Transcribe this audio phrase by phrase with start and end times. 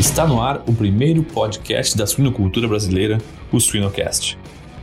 [0.00, 3.18] Está no ar o primeiro podcast da suinocultura brasileira,
[3.52, 4.38] o Suinocast.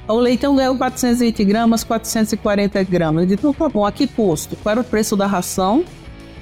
[0.08, 3.24] O leitão ganhou 420 gramas, 440 gramas.
[3.24, 5.84] Ele disse, tá bom, aqui posto, qual era o preço da ração,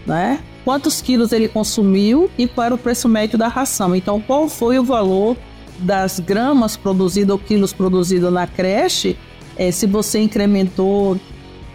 [0.05, 0.41] né?
[0.65, 3.95] Quantos quilos ele consumiu e qual era o preço médio da ração.
[3.95, 5.37] Então, qual foi o valor
[5.79, 9.15] das gramas produzidas ou quilos produzidos na creche,
[9.55, 11.17] é, se você incrementou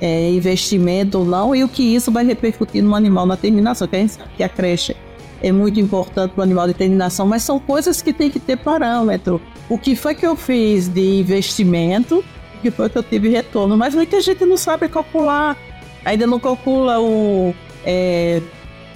[0.02, 4.06] é, investimento ou não, e o que isso vai repercutir no animal na terminação, que,
[4.37, 4.95] que a creche
[5.42, 8.56] é muito importante para o animal de terminação, mas são coisas que tem que ter
[8.56, 9.40] parâmetro.
[9.68, 12.24] O que foi que eu fiz de investimento,
[12.58, 15.56] o que foi que eu tive retorno, mas muita gente não sabe calcular,
[16.04, 17.54] ainda não calcula o
[17.84, 18.42] é,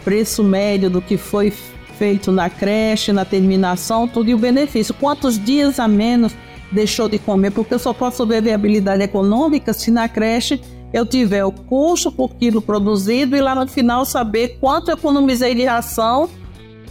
[0.04, 1.52] preço médio do que foi
[1.98, 4.92] feito na creche, na terminação, tudo e o benefício.
[4.95, 6.34] Quantos dias a menos
[6.70, 7.52] deixou de comer?
[7.52, 10.60] Porque eu só posso ver viabilidade econômica se na creche
[10.94, 15.52] eu tiver o custo por quilo produzido e lá no final saber quanto eu economizei
[15.52, 16.30] de ração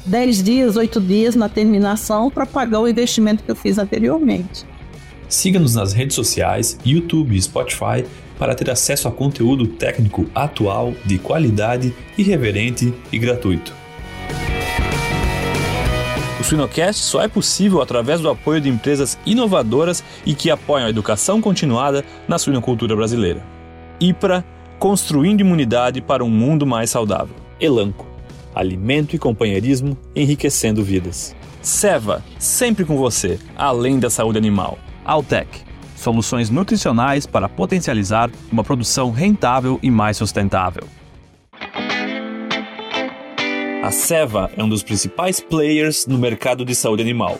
[0.05, 4.65] 10 dias, 8 dias na terminação para pagar o investimento que eu fiz anteriormente.
[5.29, 8.05] Siga-nos nas redes sociais, YouTube e Spotify
[8.37, 13.73] para ter acesso a conteúdo técnico atual, de qualidade, irreverente e gratuito.
[16.41, 20.89] O Suinocast só é possível através do apoio de empresas inovadoras e que apoiam a
[20.89, 23.52] educação continuada na suinocultura brasileira.
[23.99, 24.43] IPRA,
[24.79, 27.35] construindo imunidade para um mundo mais saudável.
[27.59, 28.05] Elanco,
[28.53, 31.35] alimento e companheirismo enriquecendo vidas.
[31.61, 34.77] Seva, sempre com você, além da saúde animal.
[35.05, 35.47] Altec,
[35.95, 40.83] soluções nutricionais para potencializar uma produção rentável e mais sustentável.
[43.81, 47.39] A Seva é um dos principais players no mercado de saúde animal,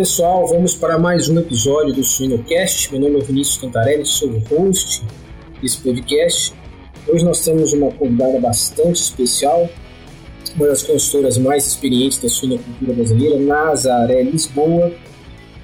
[0.00, 2.90] Pessoal, vamos para mais um episódio do Suinocast.
[2.90, 5.02] Meu nome é Vinícius Cantarelli, sou o host
[5.60, 6.54] desse podcast.
[7.06, 9.68] Hoje nós temos uma convidada bastante especial,
[10.56, 14.90] uma das consultoras mais experientes da suinocultura brasileira, Nazaré Lisboa.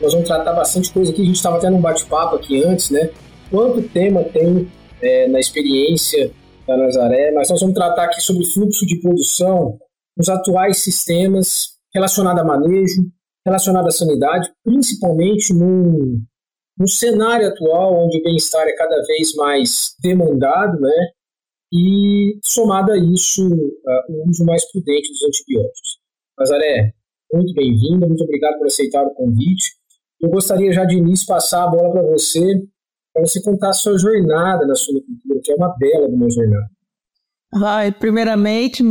[0.03, 3.09] Nós vamos tratar bastante coisa aqui, a gente estava tendo um bate-papo aqui antes, né?
[3.51, 4.71] Quanto tema tem
[5.01, 6.31] é, na experiência
[6.69, 9.79] da Nazaré, mas nós vamos tratar aqui sobre fluxo de produção
[10.15, 13.16] nos atuais sistemas relacionado a manejo,
[13.47, 16.21] relacionado à sanidade, principalmente num,
[16.77, 21.11] num cenário atual onde o bem-estar é cada vez mais demandado, né?
[21.73, 25.99] E somado a isso, uh, o uso mais prudente dos antibióticos.
[26.39, 26.93] Nazaré,
[27.33, 29.77] muito bem-vinda, muito obrigado por aceitar o convite.
[30.21, 32.41] Eu gostaria já de início passar a bola para você,
[33.13, 36.71] para você contar a sua jornada na suinocultura, que é uma bela de uma jornada.
[37.55, 38.83] Ai, primeiramente,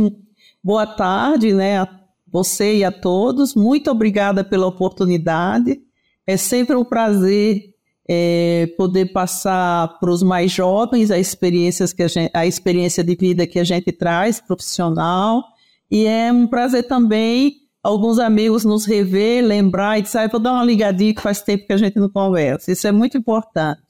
[0.62, 1.78] boa tarde, né,
[2.26, 3.54] você e a todos.
[3.54, 5.80] Muito obrigada pela oportunidade.
[6.26, 7.74] É sempre um prazer
[8.08, 13.14] é, poder passar para os mais jovens a, experiências que a, gente, a experiência de
[13.14, 15.42] vida que a gente traz, profissional.
[15.90, 20.52] E é um prazer também alguns amigos nos rever, lembrar e dizer, ah, vou dar
[20.52, 22.72] uma ligadinha que faz tempo que a gente não conversa.
[22.72, 23.80] Isso é muito importante.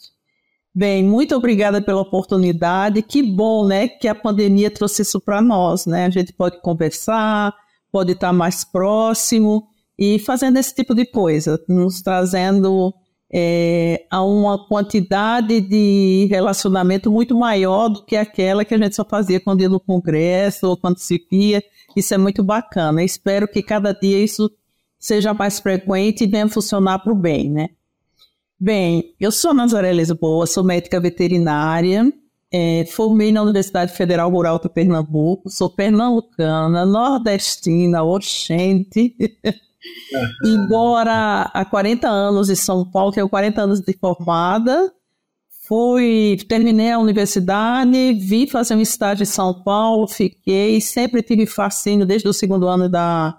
[0.75, 3.01] Bem, muito obrigada pela oportunidade.
[3.01, 6.05] Que bom, né, que a pandemia trouxe isso para nós, né?
[6.05, 7.55] A gente pode conversar,
[7.97, 9.69] pode estar mais próximo
[9.99, 12.93] e fazendo esse tipo de coisa, nos trazendo
[13.33, 19.03] é, a uma quantidade de relacionamento muito maior do que aquela que a gente só
[19.03, 21.65] fazia quando ia no congresso ou quando se via.
[21.97, 23.03] Isso é muito bacana.
[23.03, 24.51] Espero que cada dia isso
[24.99, 27.71] seja mais frequente e venha funcionar para o bem, né?
[28.61, 32.13] Bem, eu sou Nazaré Lisboa, sou médica veterinária,
[32.53, 39.15] é, formei na Universidade Federal Rural de Pernambuco, sou pernambucana, nordestina, oxente.
[40.45, 44.93] Embora há 40 anos em São Paulo, tenho 40 anos de formada,
[45.67, 52.07] fui, terminei a universidade, vim fazer um estágio em São Paulo, fiquei, sempre tive fascínio
[52.07, 53.37] desde o segundo ano da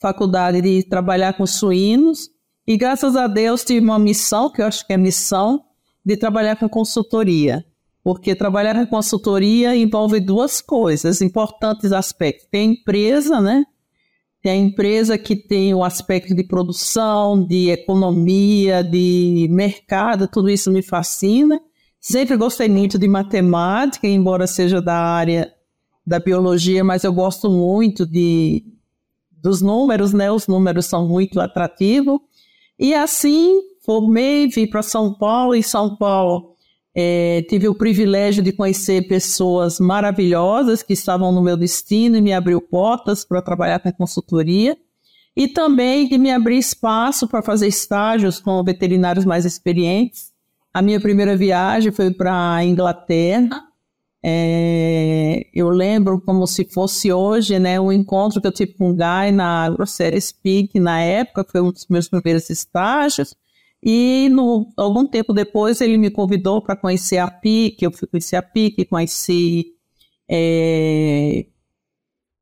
[0.00, 2.28] faculdade de trabalhar com suínos,
[2.66, 5.64] e graças a Deus tive uma missão, que eu acho que é missão,
[6.04, 7.64] de trabalhar com consultoria
[8.02, 12.48] porque trabalhar na consultoria envolve duas coisas, importantes aspectos.
[12.50, 13.64] Tem a empresa, né?
[14.42, 20.70] Tem a empresa que tem o aspecto de produção, de economia, de mercado, tudo isso
[20.70, 21.60] me fascina.
[22.00, 25.52] Sempre gostei muito de matemática, embora seja da área
[26.04, 28.64] da biologia, mas eu gosto muito de
[29.30, 30.30] dos números, né?
[30.30, 32.18] Os números são muito atrativos.
[32.78, 35.54] E assim, formei, vim para São Paulo.
[35.54, 36.51] Em São Paulo,
[36.94, 42.32] é, tive o privilégio de conhecer pessoas maravilhosas que estavam no meu destino e me
[42.32, 44.76] abriu portas para trabalhar com consultoria.
[45.34, 50.30] E também de me abrir espaço para fazer estágios com veterinários mais experientes.
[50.74, 53.72] A minha primeira viagem foi para a Inglaterra
[54.24, 58.94] é, eu lembro como se fosse hoje, né, um encontro que eu tive com o
[58.94, 63.34] Guy na Grosseria Speak, na época, foi um dos meus primeiros estágios,
[63.82, 68.36] e no, algum tempo depois ele me convidou para conhecer a PIC, eu fui conhecer
[68.36, 69.72] a PIC, conheci,
[70.30, 71.46] é,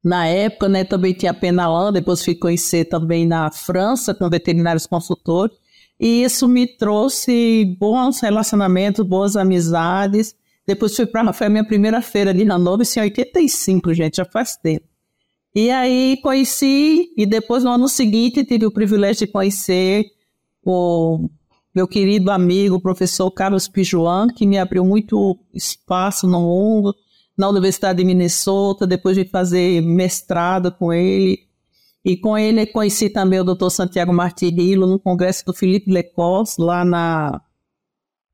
[0.04, 4.86] na época, né, também tinha a Penalan, depois fui conhecer também na França, com veterinários
[4.86, 5.56] consultores,
[5.98, 10.34] e isso me trouxe bons relacionamentos, boas amizades,
[10.66, 14.24] depois fui para foi a minha primeira feira de Hanover, isso em 85, gente, já
[14.26, 14.86] faz tempo.
[15.54, 20.04] E aí conheci, e depois no ano seguinte tive o privilégio de conhecer
[20.64, 21.28] o
[21.74, 26.94] meu querido amigo, professor Carlos Pijuan, que me abriu muito espaço no mundo,
[27.36, 31.38] na Universidade de Minnesota, depois de fazer mestrado com ele.
[32.04, 33.68] E com ele conheci também o Dr.
[33.70, 37.40] Santiago Martirillo no congresso do Philippe Lecos, lá na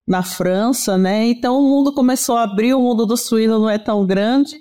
[0.07, 1.27] na França, né?
[1.27, 4.57] Então o mundo começou a abrir, o mundo do suíno não é tão grande,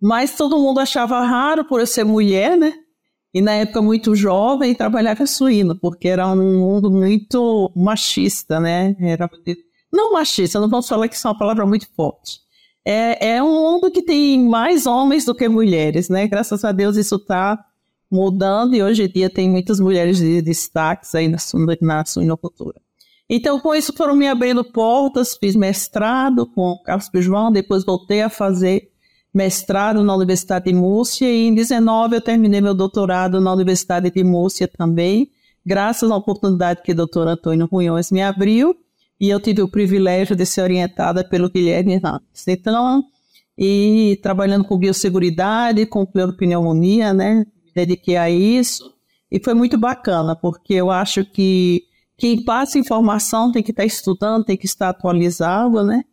[0.00, 2.72] mas todo mundo achava raro por eu ser mulher, né?
[3.34, 8.94] E na época muito jovem trabalhar com suíno, porque era um mundo muito machista, né?
[9.00, 9.28] Era
[9.92, 12.38] não machista, não vamos falar que isso é uma palavra muito forte.
[12.84, 16.28] É, é um mundo que tem mais homens do que mulheres, né?
[16.28, 17.58] Graças a Deus isso está
[18.10, 21.38] mudando e hoje em dia tem muitas mulheres de destaques aí na,
[21.80, 22.80] na suinocultura.
[23.28, 28.28] Então, com isso, foram me abrindo portas, fiz mestrado com Carlos Pijuan, depois voltei a
[28.28, 28.92] fazer
[29.34, 34.22] mestrado na Universidade de Múrcia e em 19 eu terminei meu doutorado na Universidade de
[34.22, 35.28] Múrcia também,
[35.66, 38.76] graças à oportunidade que o doutor Antônio Runhões me abriu
[39.20, 42.46] e eu tive o privilégio de ser orientada pelo Guilherme Hernandes.
[42.46, 43.02] Então,
[43.58, 47.44] e trabalhando com biosseguridade, com pleuropneumonia, né,
[47.74, 48.94] dediquei a isso
[49.30, 51.82] e foi muito bacana, porque eu acho que
[52.16, 56.04] quem passa informação tem que estar estudando, tem que estar atualizado, né?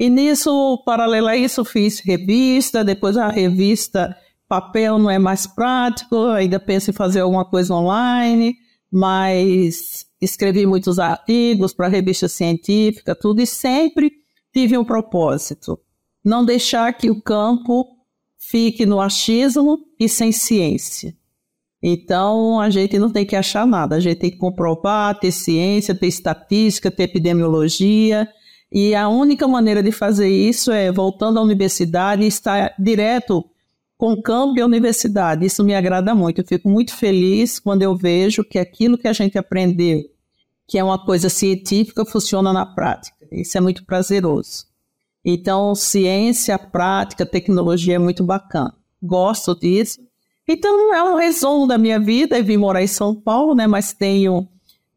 [0.00, 4.16] E nisso, paralelo a isso, fiz revista, depois a revista
[4.48, 8.56] papel não é mais prático, ainda penso em fazer alguma coisa online,
[8.90, 14.10] mas escrevi muitos artigos para revista científica, tudo, e sempre
[14.54, 15.78] tive um propósito:
[16.24, 17.84] não deixar que o campo
[18.38, 21.14] fique no achismo e sem ciência.
[21.82, 25.94] Então, a gente não tem que achar nada, a gente tem que comprovar, ter ciência,
[25.94, 28.26] ter estatística, ter epidemiologia.
[28.72, 33.44] E a única maneira de fazer isso é voltando à universidade e estar direto
[33.96, 35.44] com o campo e a universidade.
[35.44, 36.40] Isso me agrada muito.
[36.40, 40.02] Eu fico muito feliz quando eu vejo que aquilo que a gente aprendeu,
[40.66, 43.26] que é uma coisa científica, funciona na prática.
[43.32, 44.66] Isso é muito prazeroso.
[45.24, 48.74] Então, ciência, prática, tecnologia é muito bacana.
[49.02, 50.00] Gosto disso
[50.52, 52.36] então, é um resumo da minha vida.
[52.36, 53.68] Eu vim morar em São Paulo, né?
[53.68, 54.48] Mas tenho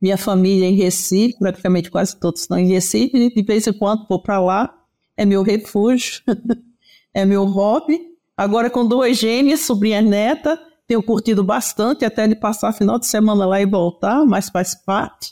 [0.04, 3.30] minha família em Recife, praticamente quase todos estão em Recife.
[3.30, 4.78] De vez em quando vou para lá.
[5.16, 6.22] É meu refúgio,
[7.14, 8.02] é meu hobby.
[8.36, 13.46] Agora, com duas gêmeas, sobrinha neta, tenho curtido bastante, até de passar final de semana
[13.46, 15.32] lá e voltar, mas faz parte.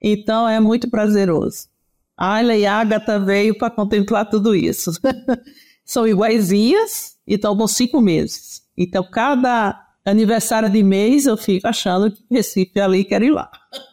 [0.00, 1.66] Então, é muito prazeroso.
[2.16, 4.92] Ayla e Agatha veio para contemplar tudo isso.
[5.84, 8.62] São iguaizinhas e estão cinco meses.
[8.74, 13.50] Então, cada aniversário de mês eu fico achando que Recife é ali quero ir lá.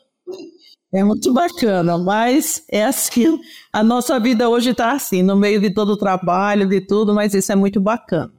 [0.96, 3.38] É muito bacana, mas é assim,
[3.74, 7.34] a nossa vida hoje está assim, no meio de todo o trabalho, de tudo, mas
[7.34, 8.32] isso é muito bacana.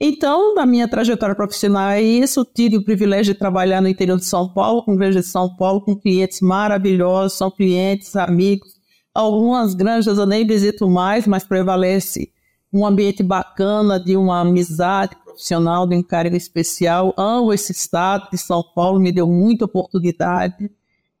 [0.00, 4.24] Então, na minha trajetória profissional é isso, tive o privilégio de trabalhar no interior de
[4.24, 8.70] São Paulo, com Igreja de São Paulo, com clientes maravilhosos, são clientes, amigos,
[9.12, 12.30] algumas granjas eu nem visito mais, mas prevalece
[12.72, 17.12] um ambiente bacana, de uma amizade profissional, de um cargo especial.
[17.16, 20.70] Amo esse estado de São Paulo, me deu muita oportunidade.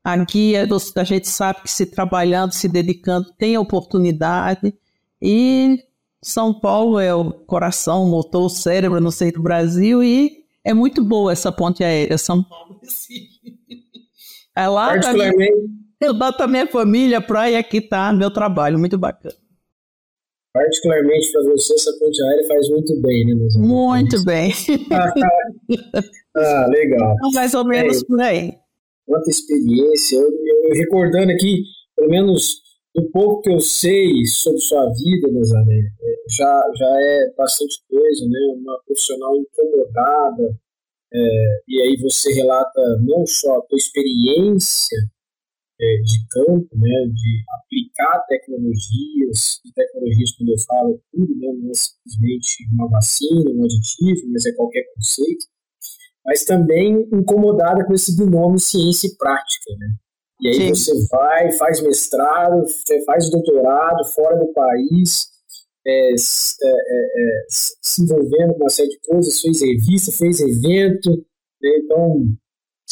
[0.02, 4.74] Aqui a gente sabe que se trabalhando, se dedicando, tem oportunidade.
[5.20, 5.78] E
[6.22, 10.02] São Paulo é o coração, o motor, o cérebro, no sei, do Brasil.
[10.02, 13.40] E é muito boa essa ponte aérea, São Paulo Recife.
[14.56, 15.32] É lá da minha,
[16.12, 19.34] lá da minha família, praia, aqui está meu trabalho, muito bacana.
[20.52, 24.52] Particularmente para você, essa ponte aérea faz muito bem, né, Muito bem.
[26.36, 27.14] ah, legal.
[27.16, 28.54] Então, mais ou menos é, por aí.
[29.10, 30.18] Quanta experiência.
[30.18, 31.64] Eu, eu, recordando aqui,
[31.96, 32.60] pelo menos
[32.96, 38.24] um pouco que eu sei sobre sua vida, Nazaré, é, já, já é bastante coisa,
[38.28, 38.38] né?
[38.54, 40.56] Uma profissional incomodada,
[41.12, 44.96] é, e aí você relata não só a tua experiência
[45.80, 51.68] é, de campo, né, de aplicar tecnologias, e tecnologias quando eu falo tudo, né, não
[51.68, 55.46] é simplesmente uma vacina, um aditivo, mas é qualquer conceito,
[56.24, 59.88] mas também incomodada com esse binômio ciência e prática, né?
[60.42, 60.68] E aí Sim.
[60.68, 62.64] você vai, faz mestrado,
[63.04, 65.28] faz doutorado fora do país,
[65.86, 71.10] é, é, é, é, se envolvendo com uma série de coisas, fez revista, fez evento.
[71.60, 71.70] Né?
[71.84, 72.24] Então,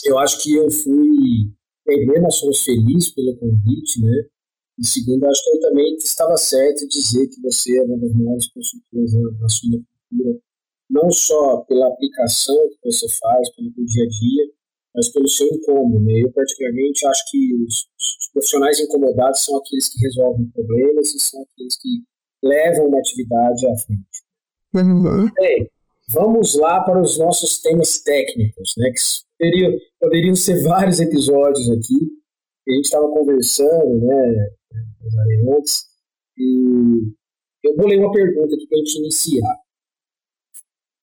[0.04, 1.08] eu acho que eu fui.
[1.84, 4.24] Primeiro, nós fomos felizes pelo convite, né?
[4.78, 8.12] E segundo, acho que eu também estava certo em dizer que você é uma das
[8.12, 10.40] maiores consultoras na sua cultura,
[10.90, 14.52] não só pela aplicação que você faz, pelo dia a dia,
[14.94, 16.04] mas pelo seu incômodo.
[16.04, 16.20] Né?
[16.22, 21.42] Eu, particularmente, acho que os, os profissionais incomodados são aqueles que resolvem problemas e são
[21.42, 21.88] aqueles que
[22.42, 24.18] levam uma atividade à frente.
[24.74, 25.30] Uhum.
[25.34, 25.70] Bem,
[26.12, 29.00] vamos lá para os nossos temas técnicos, né, que
[29.38, 32.18] poderiam, poderiam ser vários episódios aqui.
[32.68, 34.50] A gente estava conversando, né,
[35.56, 35.84] antes,
[36.36, 37.12] e
[37.64, 39.56] eu vou ler uma pergunta aqui para a gente iniciar.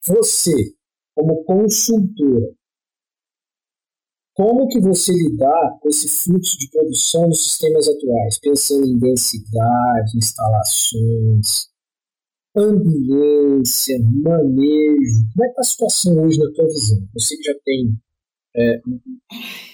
[0.07, 0.75] Você,
[1.15, 2.53] como consultora,
[4.35, 10.17] como que você lidar com esse fluxo de produção dos sistemas atuais, pensando em densidade,
[10.17, 11.69] instalações,
[12.55, 15.21] ambiência, manejo?
[15.33, 17.07] Como é que está a situação hoje na tua visão?
[17.13, 17.97] Você que já tem.
[18.57, 18.99] É, um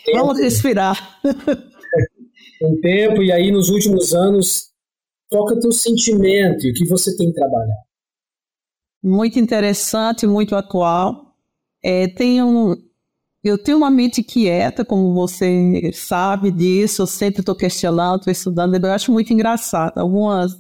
[0.06, 1.22] tempo, Vamos respirar.
[2.64, 4.72] um tempo, e aí nos últimos anos,
[5.28, 7.91] toca teu sentimento e o que você tem trabalhado.
[9.04, 11.36] Muito interessante, muito atual.
[11.84, 12.04] É,
[13.44, 18.76] eu tenho uma mente quieta, como você sabe disso, eu sempre estou questionando, estou estudando,
[18.76, 19.98] eu acho muito engraçado.
[19.98, 20.56] Algumas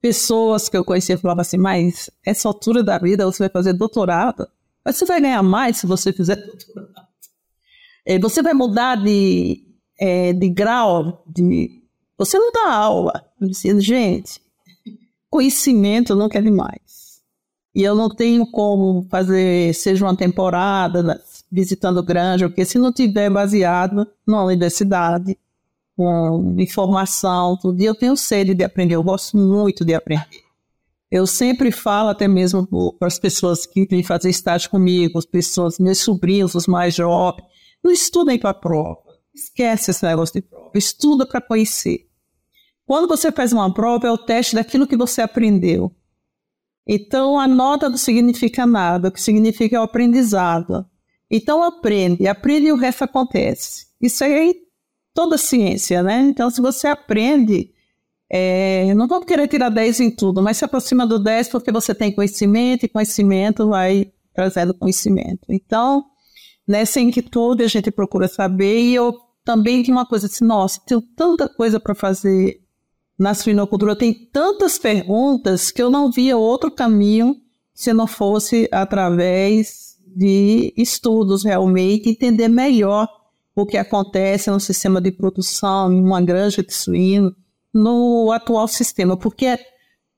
[0.00, 4.46] pessoas que eu conhecia falavam assim, mas essa altura da vida você vai fazer doutorado,
[4.84, 7.08] mas você vai ganhar mais se você fizer doutorado.
[8.04, 9.64] É, você vai mudar de,
[9.98, 11.82] é, de grau, de...
[12.18, 13.24] você não dá aula.
[13.40, 14.42] Eu disse, gente,
[15.30, 16.83] conhecimento não quer demais.
[17.74, 23.28] E eu não tenho como fazer, seja uma temporada, visitando granja, porque se não tiver
[23.28, 25.36] baseado numa universidade,
[25.96, 30.42] com informação, tudo, eu tenho sede de aprender, eu gosto muito de aprender.
[31.10, 32.66] Eu sempre falo, até mesmo
[32.98, 37.44] para as pessoas que vêm fazer estágio comigo, as pessoas, meus sobrinhos, os mais jovens,
[37.82, 38.98] não estudem para prova.
[39.32, 40.70] Esquece esse negócio de prova.
[40.74, 42.08] Estuda para conhecer.
[42.84, 45.94] Quando você faz uma prova, é o teste daquilo que você aprendeu.
[46.86, 49.08] Então, a nota não significa nada.
[49.08, 50.86] O que significa é o aprendizado.
[51.30, 53.86] Então aprende, aprende e o resto acontece.
[54.00, 54.52] Isso é
[55.12, 56.20] toda ciência, né?
[56.20, 57.72] Então se você aprende,
[58.30, 61.94] é, não vamos querer tirar 10 em tudo, mas se aproxima do 10 porque você
[61.94, 65.46] tem conhecimento e conhecimento vai trazendo conhecimento.
[65.48, 66.04] Então,
[66.66, 71.02] nessa inquietude a gente procura saber e eu também tenho uma coisa assim, nossa, tenho
[71.16, 72.60] tanta coisa para fazer
[73.18, 77.40] na suinocultura, tem tantas perguntas que eu não via outro caminho
[77.72, 83.08] se não fosse através de estudos realmente, entender melhor
[83.54, 87.34] o que acontece no sistema de produção, em uma granja de suíno,
[87.72, 89.58] no atual sistema, porque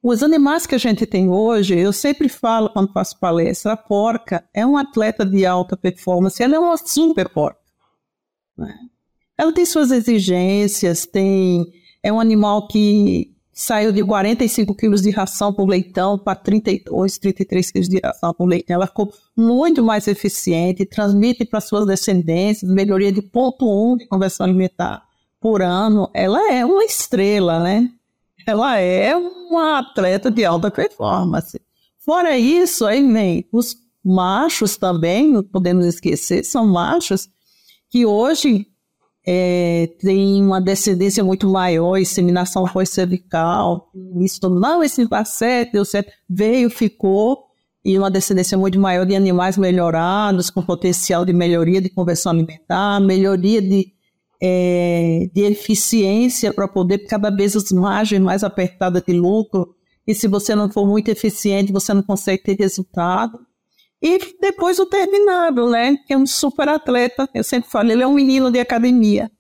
[0.02, 4.44] os animais que a gente tem hoje, eu sempre falo quando faço palestra, a porca
[4.52, 7.60] é um atleta de alta performance, ela é uma super porca.
[8.56, 8.74] Né?
[9.36, 11.72] Ela tem suas exigências, tem
[12.06, 17.70] é um animal que saiu de 45 quilos de ração por leitão para 32, 33
[17.72, 18.76] quilos de ração por leitão.
[18.76, 24.46] Ela ficou muito mais eficiente, transmite para suas descendências melhoria de ponto 1 de conversão
[24.46, 25.02] alimentar
[25.40, 26.08] por ano.
[26.14, 27.90] Ela é uma estrela, né?
[28.46, 31.60] Ela é uma atleta de alta performance.
[31.98, 37.28] Fora isso, aí vem os machos também, não podemos esquecer, são machos
[37.90, 38.68] que hoje
[39.26, 43.90] é, tem uma descendência muito maior, inseminação pós-cervical,
[44.21, 47.47] isso não, esse dá certo, deu certo, veio, ficou,
[47.85, 53.00] e uma descendência muito maior de animais melhorados, com potencial de melhoria de conversão alimentar,
[53.00, 53.92] melhoria de,
[54.40, 59.75] é, de eficiência para poder cada vez as margens mais apertadas de lucro,
[60.06, 63.40] e se você não for muito eficiente, você não consegue ter resultado.
[64.02, 65.96] E depois o terminado, né?
[66.06, 67.28] Que é um super atleta.
[67.34, 69.30] Eu sempre falo, ele é um menino de academia.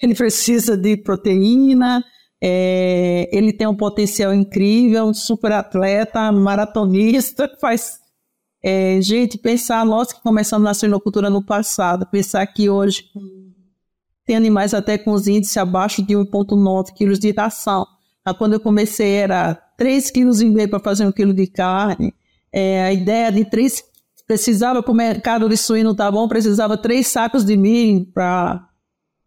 [0.00, 2.04] Ele precisa de proteína,
[2.40, 7.98] é, ele tem um potencial incrível, um super atleta, maratonista, faz.
[8.62, 13.04] É, gente, pensar, nós que começamos na suinocultura no passado, pensar que hoje
[14.24, 17.86] tem animais até com os índices abaixo de 1,9 quilos de ração.
[18.38, 22.12] Quando eu comecei era 3,5 kg para fazer um quilo de carne.
[22.52, 23.84] É, a ideia de três
[24.26, 28.68] precisava para o mercado de suíno tá bom, precisava três sacos de milho para,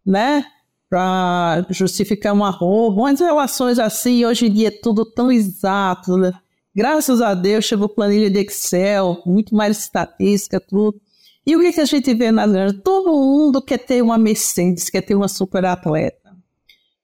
[0.04, 0.44] né,
[0.88, 4.24] para justificar uma roupa, umas relações assim.
[4.24, 6.32] Hoje em dia é tudo tão exato, né?
[6.74, 11.00] Graças a Deus chegou planilha de Excel, muito mais estatística, tudo.
[11.44, 12.78] E o que, que a gente vê na granja?
[12.84, 16.30] Todo mundo quer ter uma Mercedes, quer ter uma super atleta.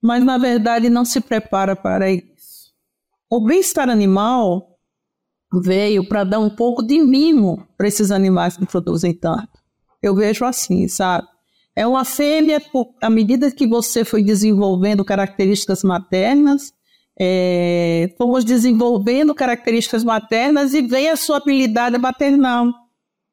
[0.00, 2.72] Mas, na verdade, não se prepara para isso.
[3.28, 4.75] O bem-estar animal
[5.52, 9.48] veio para dar um pouco de mimo para esses animais que produzem tanto.
[10.02, 11.26] Eu vejo assim, sabe?
[11.74, 12.60] É uma fêmea,
[13.02, 16.72] à medida que você foi desenvolvendo características maternas,
[17.18, 22.72] é, fomos desenvolvendo características maternas e vem a sua habilidade maternal.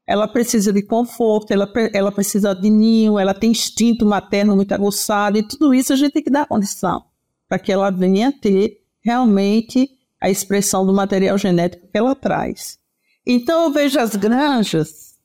[0.05, 5.37] Ela precisa de conforto, ela, ela precisa de ninho, ela tem instinto materno muito aguçado,
[5.37, 7.05] e tudo isso a gente tem que dar condição
[7.47, 9.89] para que ela venha ter realmente
[10.23, 12.79] a expressão do material genético que ela traz.
[13.27, 15.15] Então eu vejo as granjas,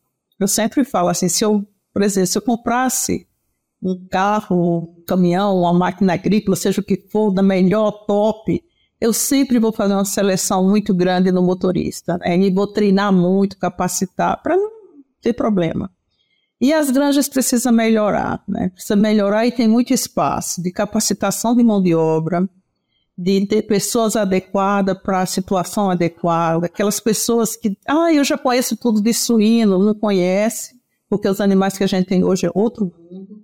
[0.40, 1.64] eu sempre falo assim, se eu,
[1.94, 3.28] por exemplo, se eu comprasse
[3.80, 8.60] um carro, um caminhão, uma máquina agrícola, seja o que for, da melhor top,
[9.00, 12.36] eu sempre vou fazer uma seleção muito grande no motorista, né?
[12.36, 14.68] E vou treinar muito, capacitar, para não
[15.22, 15.88] ter problema.
[16.60, 18.70] E as granjas precisam melhorar, né?
[18.70, 22.48] Precisa melhorar e tem muito espaço de capacitação de mão de obra,
[23.18, 28.76] de ter pessoas adequadas para a situação adequada, aquelas pessoas que, ah, eu já conheço
[28.76, 30.76] tudo de suíno, não conhece,
[31.10, 33.42] porque os animais que a gente tem hoje é outro mundo.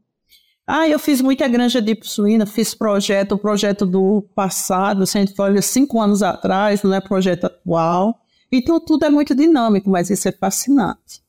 [0.64, 5.21] Ah, eu fiz muita granja de suína, fiz projeto, o projeto do passado, se a
[5.21, 8.21] gente olha cinco anos atrás, não é projeto atual.
[8.52, 11.21] Então tudo é muito dinâmico, mas isso é fascinante.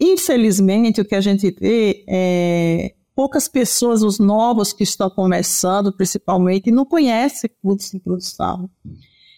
[0.00, 6.70] Infelizmente, o que a gente vê é poucas pessoas, os novos que estão começando, principalmente,
[6.70, 8.68] não conhecem cursos de produção.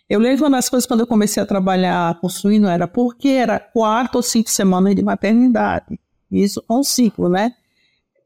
[0.08, 3.58] Eu lembro uma das coisas quando eu comecei a trabalhar com suíno era porque era
[3.58, 5.98] quarta ou cinco semanas de maternidade.
[6.30, 7.54] Isso é um ciclo, né?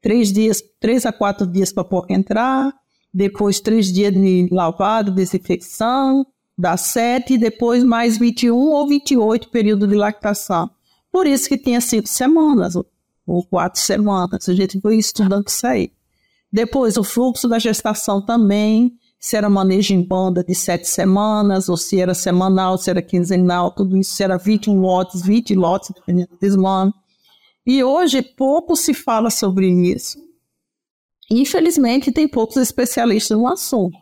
[0.02, 2.72] Três dias, três a quatro dias para a porca entrar,
[3.12, 9.87] depois três dias de lavado, desinfecção, dá sete, e depois mais 21 ou 28 período
[9.87, 10.70] de lactação.
[11.11, 12.74] Por isso que tinha cinco semanas,
[13.26, 14.48] ou quatro semanas.
[14.48, 15.92] A gente foi estudando isso aí.
[16.52, 21.76] Depois, o fluxo da gestação também, se era manejo em banda de sete semanas, ou
[21.76, 26.28] se era semanal, se era quinzenal, tudo isso, se era 21 lotes, 20 lotes, dependendo
[26.28, 26.92] do desmame.
[27.66, 30.18] E hoje pouco se fala sobre isso.
[31.30, 33.98] Infelizmente, tem poucos especialistas no assunto.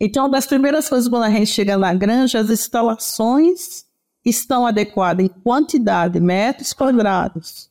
[0.00, 3.84] Então, uma das primeiras coisas quando a gente chega na granja, as instalações
[4.24, 7.68] estão adequadas em quantidade, metros quadrados,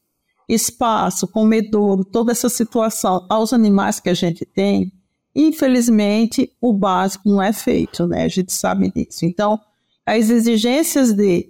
[0.47, 4.91] espaço, comedor, toda essa situação aos animais que a gente tem,
[5.35, 8.23] infelizmente o básico não é feito, né?
[8.23, 9.25] A gente sabe disso.
[9.25, 9.59] Então,
[10.05, 11.49] as exigências de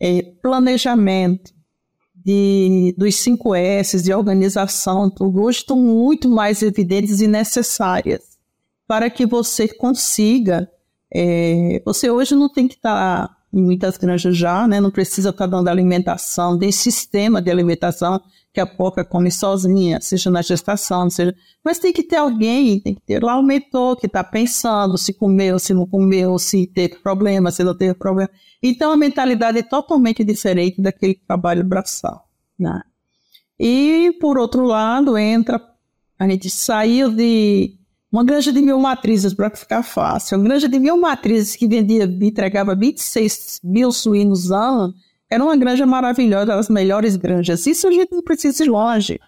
[0.00, 1.52] é, planejamento,
[2.14, 8.36] de, dos 5 S, de organização, tudo hoje estão muito mais evidentes e necessárias
[8.86, 10.68] para que você consiga.
[11.12, 14.80] É, você hoje não tem que estar tá muitas granjas já, né?
[14.80, 18.20] Não precisa estar dando alimentação, tem sistema de alimentação
[18.52, 21.34] que a porca come sozinha, seja na gestação, seja.
[21.62, 25.12] Mas tem que ter alguém, tem que ter lá o mentor que está pensando se
[25.12, 28.30] comeu, se não comeu, se teve problema, se não teve problema.
[28.62, 32.26] Então a mentalidade é totalmente diferente daquele trabalho braçal.
[32.58, 32.80] Né?
[33.58, 35.60] E por outro lado, entra,
[36.18, 37.78] a gente saiu de
[38.16, 40.38] uma granja de mil matrizes, para ficar fácil.
[40.38, 44.94] Uma granja de mil matrizes que vendia, entregava 26 mil suínos ano,
[45.30, 47.66] era uma granja maravilhosa, das melhores granjas.
[47.66, 49.20] Isso a gente não precisa ir longe.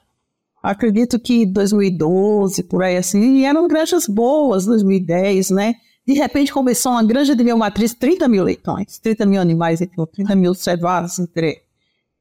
[0.62, 5.74] Acredito que 2012, por aí assim, e eram granjas boas, 2010, né?
[6.06, 10.06] De repente começou uma granja de mil matrizes, 30 mil leitões, 30 mil animais, então,
[10.06, 11.60] 30 mil cevadas entre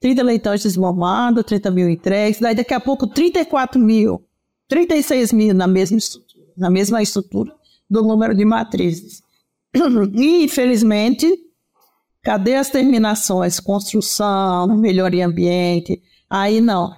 [0.01, 4.21] 30 leitões desmamados, 30 mil entregues, daí daqui a pouco 34 mil,
[4.67, 6.26] 36 mil na mesma estrutura
[6.57, 7.53] na mesma estrutura
[7.89, 9.21] do número de matrizes.
[10.13, 11.31] E, infelizmente,
[12.23, 13.59] cadê as terminações?
[13.59, 16.01] Construção, melhoria ambiente.
[16.29, 16.95] Aí não.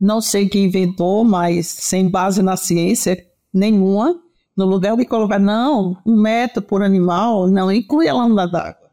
[0.00, 4.20] Não sei quem inventou, mas sem base na ciência nenhuma.
[4.56, 8.90] No lugar de colocar, não, um metro por animal, não, inclui a lâmina d'água.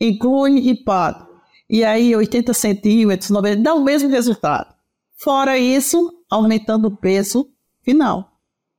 [0.00, 1.26] Inclui ripado.
[1.70, 4.74] E aí, 80 centímetros, 90, dá o mesmo resultado.
[5.16, 7.48] Fora isso, aumentando o peso
[7.82, 8.32] final.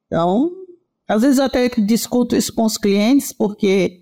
[0.08, 0.52] Então,
[1.08, 4.00] às vezes até discuto isso com os clientes, porque,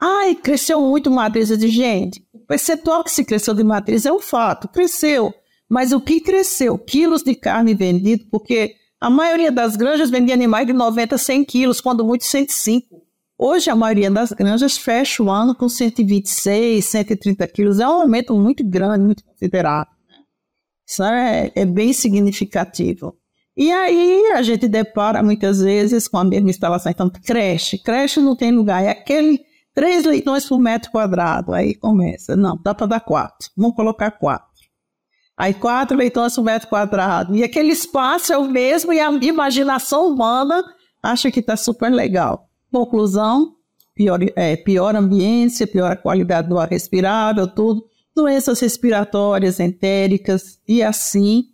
[0.00, 2.24] ai, cresceu muito matriz de gente.
[2.32, 5.32] O percentual que se cresceu de matriz é um fato, cresceu.
[5.68, 6.78] Mas o que cresceu?
[6.78, 11.44] Quilos de carne vendido, porque a maioria das granjas vendia animais de 90 a 100
[11.44, 13.02] quilos, quando muito 105.
[13.36, 17.78] Hoje, a maioria das granjas fecha o ano com 126, 130 quilos.
[17.78, 19.92] É um aumento muito grande, muito considerável.
[20.88, 23.14] Isso é, é bem significativo.
[23.58, 26.92] E aí a gente depara muitas vezes com a mesma instalação.
[26.92, 27.76] Então, creche.
[27.76, 28.84] Creche não tem lugar.
[28.84, 29.40] É aquele
[29.74, 31.52] três leitões por metro quadrado.
[31.52, 32.36] Aí começa.
[32.36, 33.50] Não, dá para dar quatro.
[33.56, 34.46] Vamos colocar quatro.
[35.36, 37.34] Aí quatro leitões por metro quadrado.
[37.34, 40.62] E aquele espaço é o mesmo e a imaginação humana
[41.02, 42.48] acha que está super legal.
[42.72, 43.56] Conclusão,
[43.92, 47.84] pior, é, pior ambiência, pior qualidade do ar respirável, tudo.
[48.14, 51.46] Doenças respiratórias, entéricas e assim.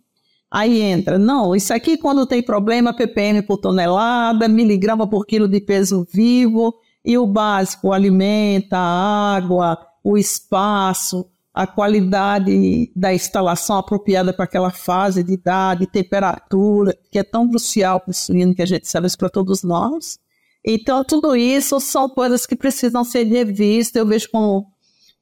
[0.51, 5.59] Aí entra, não, isso aqui quando tem problema, ppm por tonelada, miligrama por quilo de
[5.59, 13.77] peso vivo, e o básico, o alimento, a água, o espaço, a qualidade da instalação
[13.77, 18.61] apropriada para aquela fase de idade, temperatura, que é tão crucial para o suíno que
[18.61, 20.19] a gente sabe isso para todos nós.
[20.65, 23.99] Então, tudo isso são coisas que precisam ser revistas.
[23.99, 24.67] Eu vejo como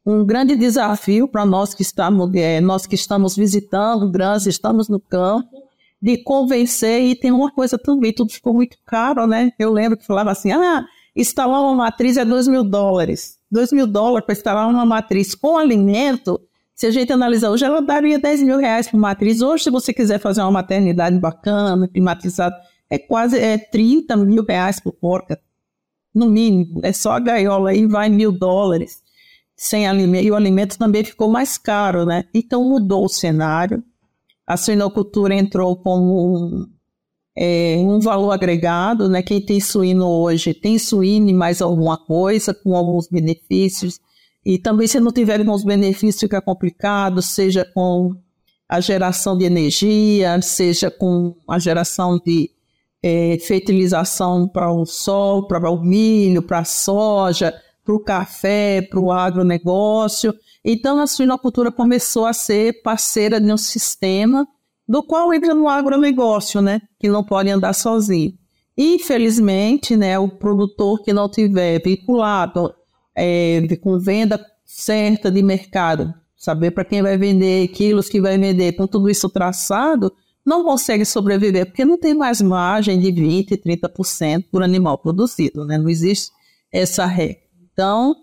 [0.06, 5.00] um grande desafio para nós que estamos, é, nós que estamos visitando granjas, estamos no
[5.00, 5.63] campo,
[6.02, 7.02] de convencer.
[7.02, 9.52] E tem uma coisa também, tudo ficou muito caro, né?
[9.58, 10.86] Eu lembro que falava assim, ah,
[11.16, 13.39] instalar uma matriz é 2 mil dólares.
[13.50, 16.42] 2 mil dólares para instalar uma matriz com alimento,
[16.76, 19.42] se a gente analisar hoje, ela daria 10 mil reais por matriz.
[19.42, 22.56] Hoje, se você quiser fazer uma maternidade bacana, climatizada,
[22.89, 25.39] é quase é 30 mil reais por porca,
[26.13, 26.82] no mínimo.
[26.84, 29.03] É só a gaiola aí, vai mil dólares
[29.56, 30.26] sem alimento.
[30.26, 32.26] E o alimento também ficou mais caro, né?
[32.34, 33.84] Então mudou o cenário.
[34.46, 36.68] A suinocultura entrou como um,
[37.38, 39.22] é, um valor agregado, né?
[39.22, 44.00] Quem tem suíno hoje tem suíno e mais alguma coisa, com alguns benefícios.
[44.46, 48.13] E também, se não tiver alguns benefícios, fica complicado, seja com
[48.68, 52.50] a geração de energia, seja com a geração de
[53.02, 59.00] é, fertilização para o sol, para o milho, para a soja, para o café, para
[59.00, 60.34] o agronegócio.
[60.63, 64.48] Então, a suinocultura começou a ser parceira de um sistema
[64.88, 66.82] do qual entra no agronegócio, né?
[67.00, 68.34] Que não pode andar sozinho.
[68.78, 72.74] Infelizmente, né, o produtor que não tiver vinculado
[73.15, 78.74] é, com venda certa de mercado, saber para quem vai vender, quilos que vai vender,
[78.74, 80.12] com tudo isso traçado,
[80.43, 85.78] não consegue sobreviver porque não tem mais margem de 20%, 30% por animal produzido, né?
[85.78, 86.32] Não existe
[86.72, 87.42] essa regra.
[87.73, 88.15] Então,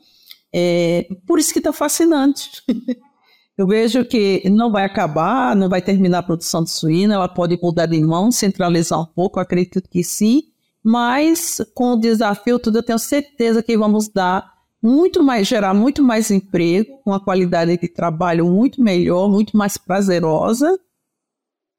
[0.53, 2.51] é, por isso que está fascinante.
[3.59, 7.59] Eu vejo que não vai acabar, não vai terminar a produção de suína, ela pode
[7.63, 10.45] mudar de mão, centralizar um pouco, acredito que sim,
[10.83, 14.51] mas com o desafio tudo, eu tenho certeza que vamos dar
[14.83, 19.77] muito mais, gerar muito mais emprego, com uma qualidade de trabalho muito melhor, muito mais
[19.77, 20.81] prazerosa,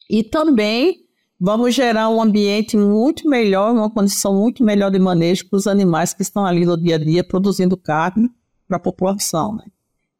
[0.07, 1.00] e também
[1.43, 6.13] vamos gerar um ambiente muito melhor, uma condição muito melhor de manejo para os animais
[6.13, 8.29] que estão ali no dia a dia produzindo carne
[8.67, 9.55] para a população.
[9.55, 9.63] Né?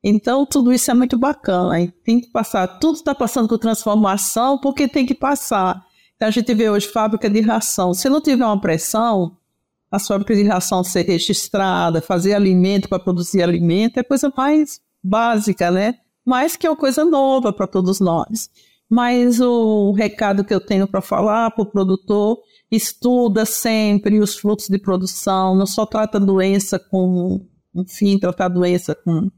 [0.04, 1.80] Então, tudo isso é muito bacana.
[1.80, 1.94] Hein?
[2.04, 5.86] Tem que passar, tudo está passando por transformação porque tem que passar.
[6.16, 7.94] Então, a gente vê hoje fábrica de ração.
[7.94, 9.38] Se não tiver uma pressão,
[9.92, 15.70] a fábrica de ração ser registrada, fazer alimento para produzir alimento, é coisa mais básica,
[15.70, 16.00] né?
[16.26, 18.50] Mas que é uma coisa nova para todos nós.
[18.92, 22.38] Mas o recado que eu tenho para falar para o produtor,
[22.70, 27.40] estuda sempre os fluxos de produção, não só trata doença com,
[27.74, 29.32] enfim, tratar doença com,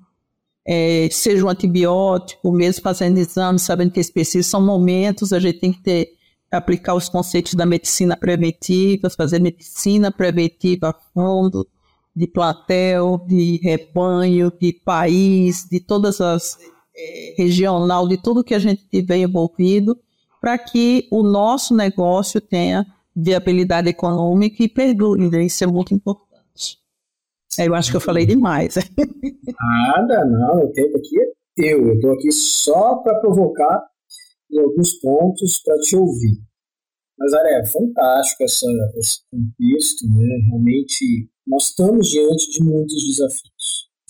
[0.66, 5.60] é, seja um antibiótico, mesmo fazendo exames, sabendo que é específico, são momentos, a gente
[5.60, 6.08] tem que ter,
[6.52, 11.68] aplicar os conceitos da medicina preventiva, fazer medicina preventiva a fundo,
[12.16, 16.58] de platel, de rebanho, de país, de todas as
[16.96, 19.98] é, regional, de tudo que a gente tiver envolvido,
[20.42, 25.46] para que o nosso negócio tenha viabilidade econômica e perdure.
[25.46, 26.34] Isso é muito importante.
[27.58, 28.76] Eu acho que eu falei demais.
[29.96, 30.66] Nada, não.
[30.66, 31.26] O tempo aqui é
[31.56, 31.88] teu.
[31.88, 33.88] Eu estou aqui só para provocar
[34.52, 36.42] em alguns pontos para te ouvir.
[37.18, 38.66] Mas, Aré, é fantástico essa,
[38.98, 40.08] esse contexto.
[40.08, 40.26] Né?
[40.50, 43.53] Realmente, nós estamos diante de muitos desafios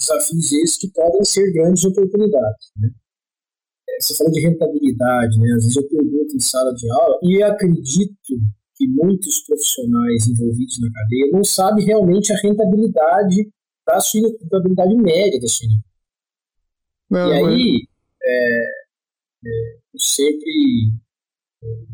[0.04, 2.72] desafios esses que podem ser grandes oportunidades.
[2.78, 2.90] Né?
[3.90, 5.54] É, você falou de rentabilidade, né?
[5.56, 8.16] às vezes eu pergunto em sala de aula e acredito
[8.76, 13.52] que muitos profissionais envolvidos na cadeia não sabem realmente a rentabilidade
[13.86, 15.68] da sua rentabilidade média da sua
[17.10, 17.88] não, E aí,
[18.24, 18.64] é,
[19.46, 20.92] é, eu sempre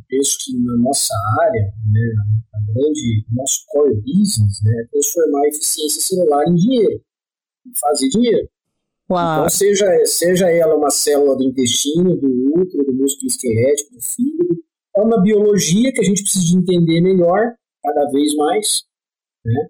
[0.07, 2.13] penso que na nossa área, né,
[2.53, 7.03] a grande, nosso core business né, é transformar a eficiência celular em dinheiro
[7.79, 8.47] fazer dinheiro.
[9.09, 9.39] Uau.
[9.39, 14.63] Então, seja, seja ela uma célula do intestino, do útero, do músculo esquelético, do fígado,
[14.95, 18.83] é uma biologia que a gente precisa de entender melhor, cada vez mais,
[19.45, 19.67] né?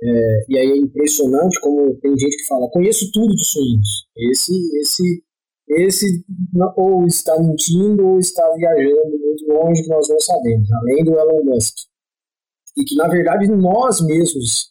[0.00, 4.06] É, e aí é impressionante como tem gente que fala, conheço tudo de suínos.
[4.16, 5.24] Esse, esse,
[5.70, 6.24] esse
[6.76, 11.44] ou está mentindo ou está viajando muito longe que nós não sabemos, além do Elon
[11.44, 11.74] Musk.
[12.76, 14.70] E que, na verdade, nós mesmos,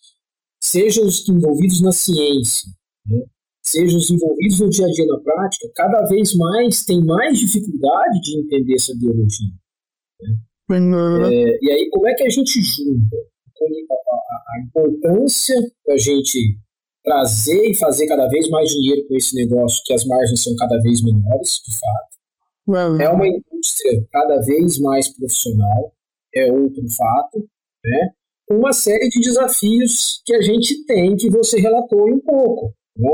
[0.62, 2.70] sejam os envolvidos na ciência,
[3.06, 3.24] né,
[3.64, 8.22] sejam os envolvidos no dia a dia na prática, cada vez mais tem mais dificuldade
[8.22, 9.54] de entender essa biologia.
[10.22, 10.36] Né?
[11.34, 13.16] É, e aí, como é que a gente junta
[13.56, 16.58] a, a importância da gente
[17.04, 20.78] trazer e fazer cada vez mais dinheiro com esse negócio, que as margens são cada
[20.82, 22.18] vez menores, de fato.
[23.02, 25.94] É uma indústria cada vez mais profissional,
[26.36, 27.40] é outro fato,
[27.86, 28.12] né?
[28.50, 32.74] Uma série de desafios que a gente tem, que você relatou um pouco.
[32.98, 33.10] Né?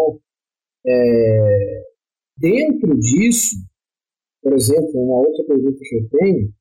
[0.86, 1.84] É,
[2.38, 3.56] dentro disso,
[4.41, 6.54] por exemplo, uma outra pergunta que eu tenho,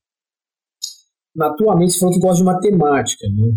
[1.34, 3.52] naturalmente, você falou que gosta de matemática, né?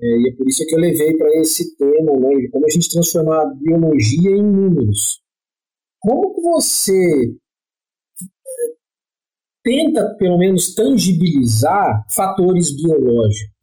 [0.00, 2.90] É, e é por isso que eu levei para esse tema, né, como a gente
[2.90, 5.22] transformar a biologia em números.
[5.98, 7.34] Como que você
[9.64, 13.55] tenta, pelo menos, tangibilizar fatores biológicos?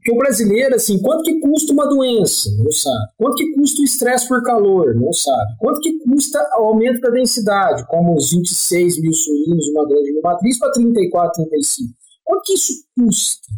[0.00, 2.48] Porque o brasileiro, assim, quanto que custa uma doença?
[2.56, 3.12] Não sabe.
[3.18, 4.94] Quanto que custa o estresse por calor?
[4.94, 5.58] Não sabe.
[5.58, 10.58] Quanto que custa o aumento da densidade, como os 26 mil suínos, uma grande matriz,
[10.58, 11.94] para 34, 35?
[12.24, 13.48] Quanto que isso custa?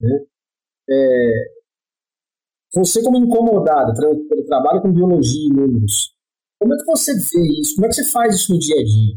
[0.00, 0.20] Né?
[0.88, 1.32] É,
[2.74, 6.14] você como incomodado pelo trabalho com biologia e números,
[6.58, 7.74] como é que você vê isso?
[7.74, 9.16] Como é que você faz isso no dia a dia?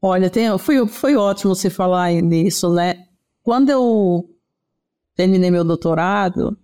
[0.00, 3.04] Olha, tem, foi, foi ótimo você falar nisso, né?
[3.42, 4.37] Quando eu
[5.18, 6.56] terminei meu doutorado,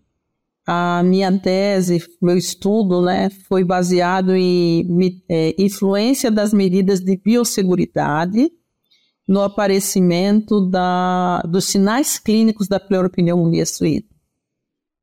[0.64, 4.86] a minha tese, meu estudo, né, foi baseado em
[5.28, 8.48] é, influência das medidas de biosseguridade
[9.26, 14.06] no aparecimento da, dos sinais clínicos da pleuropneumonia suína.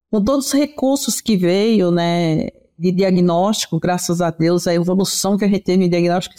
[0.09, 2.47] Com todos os recursos que veio, né,
[2.79, 6.35] de diagnóstico, graças a Deus, a evolução que a gente teve em diagnóstico,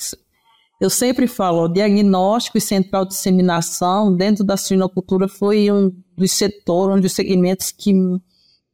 [0.81, 7.00] eu sempre falo, diagnóstico e central disseminação dentro da suinocultura foi um dos setores, um
[7.00, 7.92] dos segmentos que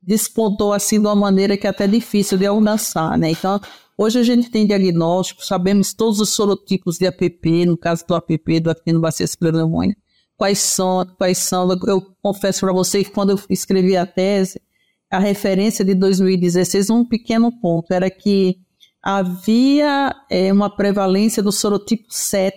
[0.01, 3.31] despontou assim de uma maneira que é até difícil de alcançar, né?
[3.31, 3.61] Então,
[4.01, 8.61] Hoje a gente tem diagnóstico, sabemos todos os sorotipos de APP, no caso do APP,
[8.61, 9.97] do Actinobacillus pneumoniae,
[10.37, 11.69] quais são, quais são.
[11.85, 14.63] Eu confesso para vocês que quando eu escrevi a tese,
[15.11, 18.61] a referência de 2016, um pequeno ponto, era que
[19.03, 22.57] havia é, uma prevalência do sorotipo 7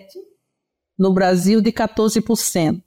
[0.96, 2.80] no Brasil de 14%.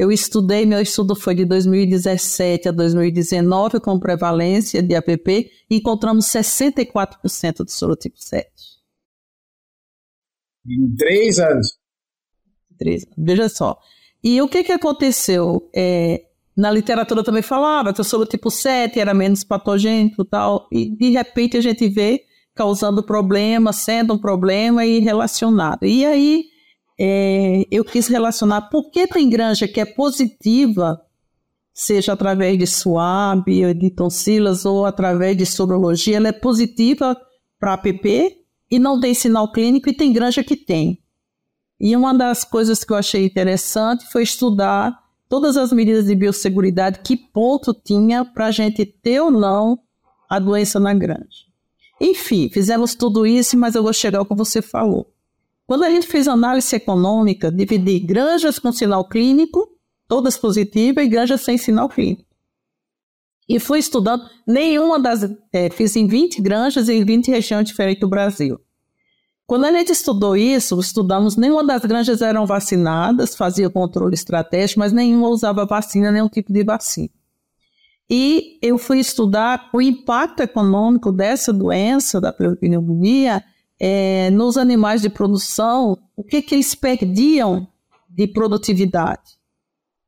[0.00, 6.24] Eu estudei, meu estudo foi de 2017 a 2019 com prevalência de APP e encontramos
[6.24, 8.46] 64% do sorotipo 7.
[10.66, 11.78] Em três anos.
[12.78, 13.78] Três, veja só.
[14.24, 15.68] E o que, que aconteceu?
[15.76, 16.24] É,
[16.56, 21.10] na literatura também falava que o sorotipo 7 era menos patogênico e tal, e de
[21.10, 25.84] repente a gente vê causando problema, sendo um problema e relacionado.
[25.84, 26.46] E aí
[27.02, 31.00] é, eu quis relacionar por que tem granja que é positiva,
[31.72, 37.16] seja através de SWAB, de tonsilas ou através de sorologia, ela é positiva
[37.58, 41.02] para APP e não tem sinal clínico e tem granja que tem.
[41.80, 44.94] E uma das coisas que eu achei interessante foi estudar
[45.26, 49.78] todas as medidas de biosseguridade, que ponto tinha para a gente ter ou não
[50.28, 51.48] a doença na granja.
[51.98, 55.10] Enfim, fizemos tudo isso, mas eu vou chegar ao que você falou.
[55.70, 59.68] Quando a gente fez análise econômica, dividi granjas com sinal clínico,
[60.08, 62.24] todas positivas, e granjas sem sinal clínico.
[63.48, 65.30] E fui estudando nenhuma das.
[65.52, 68.58] É, fiz em 20 granjas em 20 regiões diferentes do Brasil.
[69.46, 74.92] Quando a gente estudou isso, estudamos, nenhuma das granjas eram vacinadas, fazia controle estratégico, mas
[74.92, 77.10] nenhuma usava vacina, nenhum tipo de vacina.
[78.10, 83.44] E eu fui estudar o impacto econômico dessa doença, da pneumonia,
[83.80, 87.66] é, nos animais de produção, o que, que eles perdiam
[88.08, 89.40] de produtividade.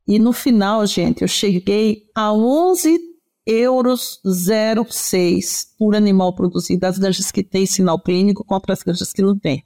[0.06, 2.98] E no final, gente, eu cheguei a 11
[3.46, 9.22] euros 0,6 por animal produzido, as granjas que têm sinal clínico contra as granjas que
[9.22, 9.64] não têm.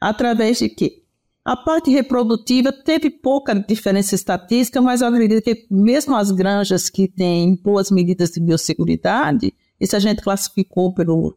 [0.00, 1.02] Através de quê?
[1.44, 7.08] A parte reprodutiva teve pouca diferença estatística, mas eu acredito que mesmo as granjas que
[7.08, 11.36] têm boas medidas de biosseguridade, isso a gente classificou pelo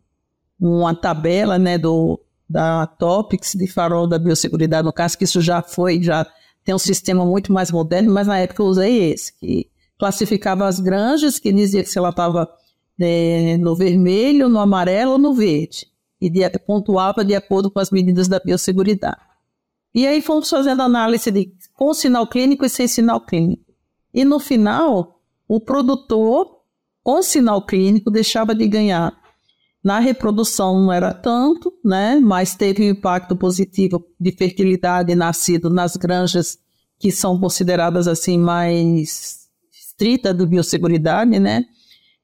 [0.59, 5.61] uma tabela né, do, da Topics de farol da biosseguridade, no caso que isso já
[5.61, 6.25] foi, já
[6.63, 10.79] tem um sistema muito mais moderno, mas na época eu usei esse, que classificava as
[10.79, 12.49] granjas, que dizia se ela estava
[12.99, 15.87] é, no vermelho, no amarelo ou no verde,
[16.19, 19.21] e de, pontuava de acordo com as medidas da biosseguridade.
[19.93, 23.63] E aí fomos fazendo análise de com sinal clínico e sem sinal clínico.
[24.13, 26.61] E no final, o produtor
[27.03, 29.15] com sinal clínico deixava de ganhar.
[29.85, 32.19] Na reprodução não era tanto, né?
[32.19, 36.57] Mas teve um impacto positivo de fertilidade nascido nas granjas
[36.97, 41.63] que são consideradas assim mais estritas do biosseguridade, né?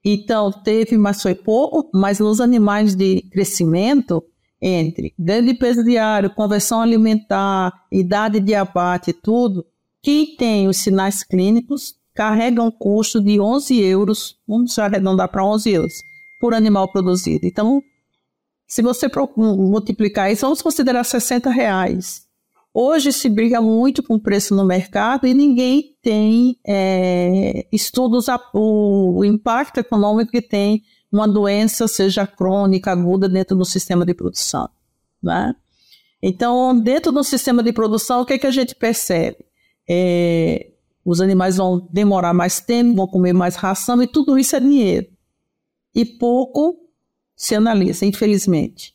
[0.03, 1.87] Então teve, mas foi pouco.
[1.93, 4.23] Mas nos animais de crescimento
[4.59, 9.63] entre ganho de peso diário, conversão alimentar, idade de abate, tudo,
[10.01, 15.69] quem tem os sinais clínicos carrega um custo de 11 euros, vamos arredondar para 11
[15.69, 15.93] euros,
[16.41, 17.45] por animal produzido.
[17.45, 17.81] Então,
[18.67, 22.23] se você multiplicar isso, vamos considerar 60 reais.
[22.73, 28.39] Hoje se briga muito com o preço no mercado e ninguém tem é, estudos a,
[28.53, 34.13] o, o impacto econômico que tem uma doença, seja crônica, aguda, dentro do sistema de
[34.13, 34.69] produção.
[35.21, 35.53] Né?
[36.23, 39.37] Então, dentro do sistema de produção, o que, é que a gente percebe?
[39.89, 40.71] É,
[41.03, 45.07] os animais vão demorar mais tempo, vão comer mais ração e tudo isso é dinheiro.
[45.93, 46.77] E pouco
[47.35, 48.93] se analisa, infelizmente.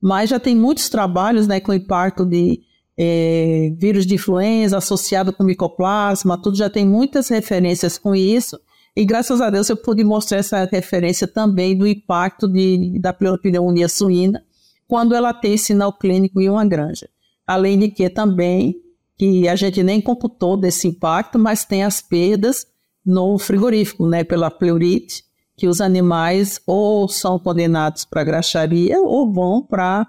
[0.00, 2.60] Mas já tem muitos trabalhos né, com impacto de
[2.96, 8.58] é, vírus de influenza associado com micoplasma, tudo já tem muitas referências com isso.
[8.96, 13.88] E graças a Deus eu pude mostrar essa referência também do impacto de, da pneumonia
[13.88, 14.42] suína
[14.88, 17.08] quando ela tem sinal clínico em uma granja.
[17.46, 18.74] Além de que também
[19.16, 22.66] que a gente nem computou desse impacto, mas tem as perdas
[23.04, 25.24] no frigorífico, né, pela pleurite,
[25.58, 30.06] que os animais ou são condenados para graxaria ou vão para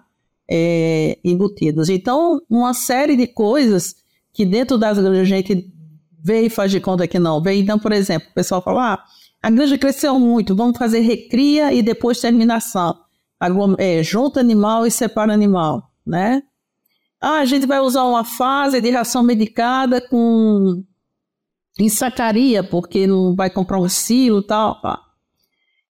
[0.48, 1.90] é, embutidos.
[1.90, 3.96] Então, uma série de coisas
[4.32, 5.74] que dentro das granjas a gente
[6.24, 7.56] vê e faz de conta que não vê.
[7.56, 9.04] Então, por exemplo, o pessoal fala, ah,
[9.42, 12.96] a granja cresceu muito, vamos fazer recria e depois terminação.
[13.80, 16.44] É, junta animal e separa animal, né?
[17.20, 20.84] Ah, a gente vai usar uma fase de ração medicada com
[21.80, 24.80] ensacaria, porque não vai comprar um silo e tal.
[24.80, 25.09] Pá.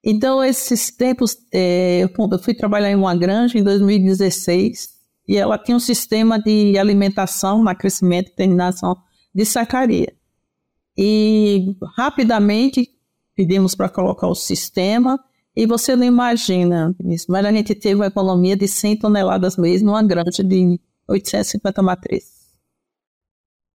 [0.04, 5.76] Então, esses tempos, é, eu fui trabalhar em uma granja em 2016 e ela tinha
[5.76, 8.98] um sistema de alimentação, na crescimento e terminação
[9.34, 10.14] de sacaria.
[10.98, 12.90] E rapidamente
[13.36, 15.20] pedimos para colocar o sistema
[15.56, 19.82] e você não imagina isso, mas a gente teve uma economia de 100 toneladas mês
[19.82, 22.54] numa granja de 850 matrizes.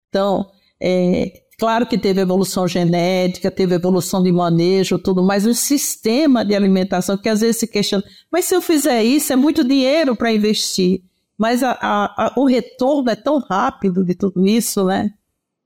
[0.08, 6.44] Então, é, claro que teve evolução genética, teve evolução de manejo, tudo, mas o sistema
[6.44, 10.14] de alimentação, que às vezes se questiona, mas se eu fizer isso, é muito dinheiro
[10.14, 11.02] para investir.
[11.38, 15.10] Mas a, a, a, o retorno é tão rápido de tudo isso, né?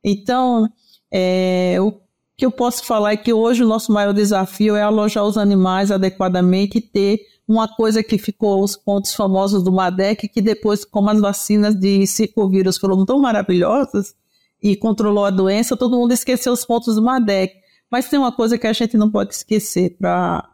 [0.05, 0.71] Então,
[1.13, 1.93] é, o
[2.37, 5.91] que eu posso falar é que hoje o nosso maior desafio é alojar os animais
[5.91, 11.11] adequadamente e ter uma coisa que ficou os pontos famosos do MADEC, que depois, como
[11.11, 14.15] as vacinas de circovírus foram tão maravilhosas
[14.63, 17.55] e controlou a doença, todo mundo esqueceu os pontos do MADEC.
[17.91, 20.49] Mas tem uma coisa que a gente não pode esquecer para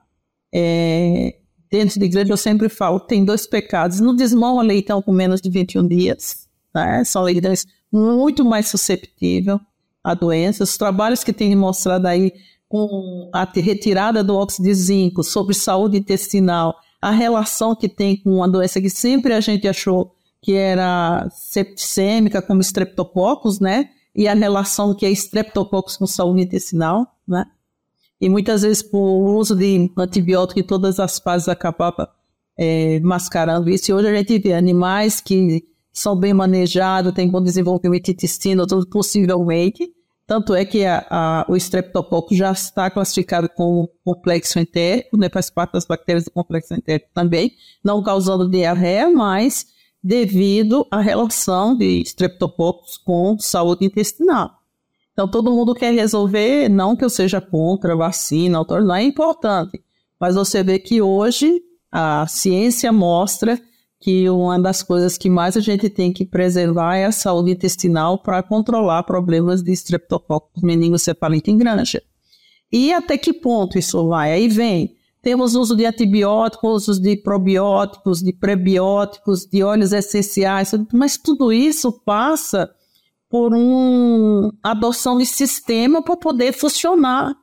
[0.54, 1.36] é,
[1.70, 4.00] dentro de igreja eu sempre falo, tem dois pecados.
[4.00, 7.02] Não desmão a leitão com menos de 21 dias, né?
[7.04, 9.58] São leitões muito mais susceptíveis
[10.02, 10.70] a doenças.
[10.70, 12.32] Os trabalhos que tem mostrado aí
[12.68, 18.36] com a retirada do óxido de zinco sobre saúde intestinal a relação que tem com
[18.36, 23.90] uma doença que sempre a gente achou que era septicêmica, como streptococcus, né?
[24.14, 27.46] E a relação que é streptococcus com saúde intestinal, né?
[28.20, 32.09] E muitas vezes por uso de antibiótico em todas as fases acabava
[32.57, 33.90] é, mascarando isso.
[33.90, 38.87] E hoje a gente vê animais que são bem manejados, têm bom desenvolvimento intestino, tudo
[38.87, 39.92] possivelmente,
[40.27, 45.50] tanto é que a, a, o streptococcus já está classificado como complexo entérico, né, faz
[45.50, 49.66] parte das bactérias do complexo entérico também, não causando diarreia, mas
[50.04, 54.50] devido à relação de streptococcus com saúde intestinal.
[55.14, 59.82] Então, todo mundo quer resolver, não que eu seja contra vacina, não é importante,
[60.20, 63.58] mas você vê que hoje a ciência mostra
[63.98, 68.18] que uma das coisas que mais a gente tem que preservar é a saúde intestinal
[68.18, 72.02] para controlar problemas de streptococcus meningocefalite em granja.
[72.70, 74.32] E até que ponto isso vai?
[74.32, 81.16] Aí vem, temos uso de antibióticos, uso de probióticos, de prebióticos, de óleos essenciais, mas
[81.16, 82.70] tudo isso passa
[83.31, 87.35] por uma adoção de sistema para poder funcionar.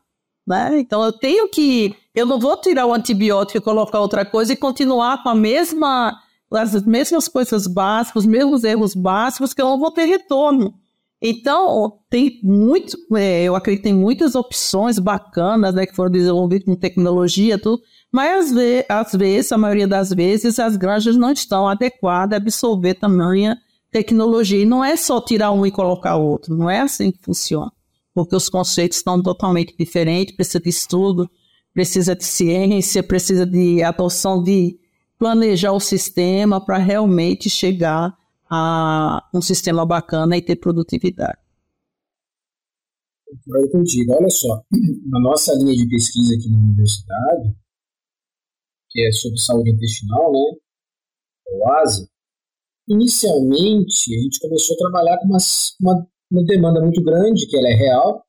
[0.47, 0.79] Né?
[0.79, 4.55] Então eu tenho que, eu não vou tirar o antibiótico e colocar outra coisa e
[4.55, 6.17] continuar com a mesma
[6.51, 10.73] as mesmas coisas básicas, os mesmos erros básicos que eu não vou ter retorno.
[11.21, 16.75] Então, tem muito, é, eu acredito em muitas opções bacanas, né, que foram desenvolvidas com
[16.75, 17.79] tecnologia, tudo,
[18.11, 22.37] mas às, ve às vezes, a maioria das vezes, as granjas não estão adequadas a
[22.37, 23.55] absorver tamanha
[23.91, 24.61] tecnologia.
[24.61, 27.71] E não é só tirar um e colocar outro, não é assim que funciona.
[28.13, 31.29] Porque os conceitos estão totalmente diferentes, precisa de estudo,
[31.71, 34.77] precisa de ciência, precisa de adoção de
[35.19, 38.13] planejar o sistema para realmente chegar
[38.51, 41.39] a um sistema bacana e ter produtividade.
[43.47, 44.05] Eu entendi.
[44.11, 44.61] Olha só,
[45.09, 47.55] na nossa linha de pesquisa aqui na universidade,
[48.89, 50.57] que é sobre saúde intestinal, né,
[51.53, 52.09] o ASA,
[52.89, 55.37] inicialmente a gente começou a trabalhar com uma,
[55.79, 58.25] uma, uma demanda muito grande, que ela é real,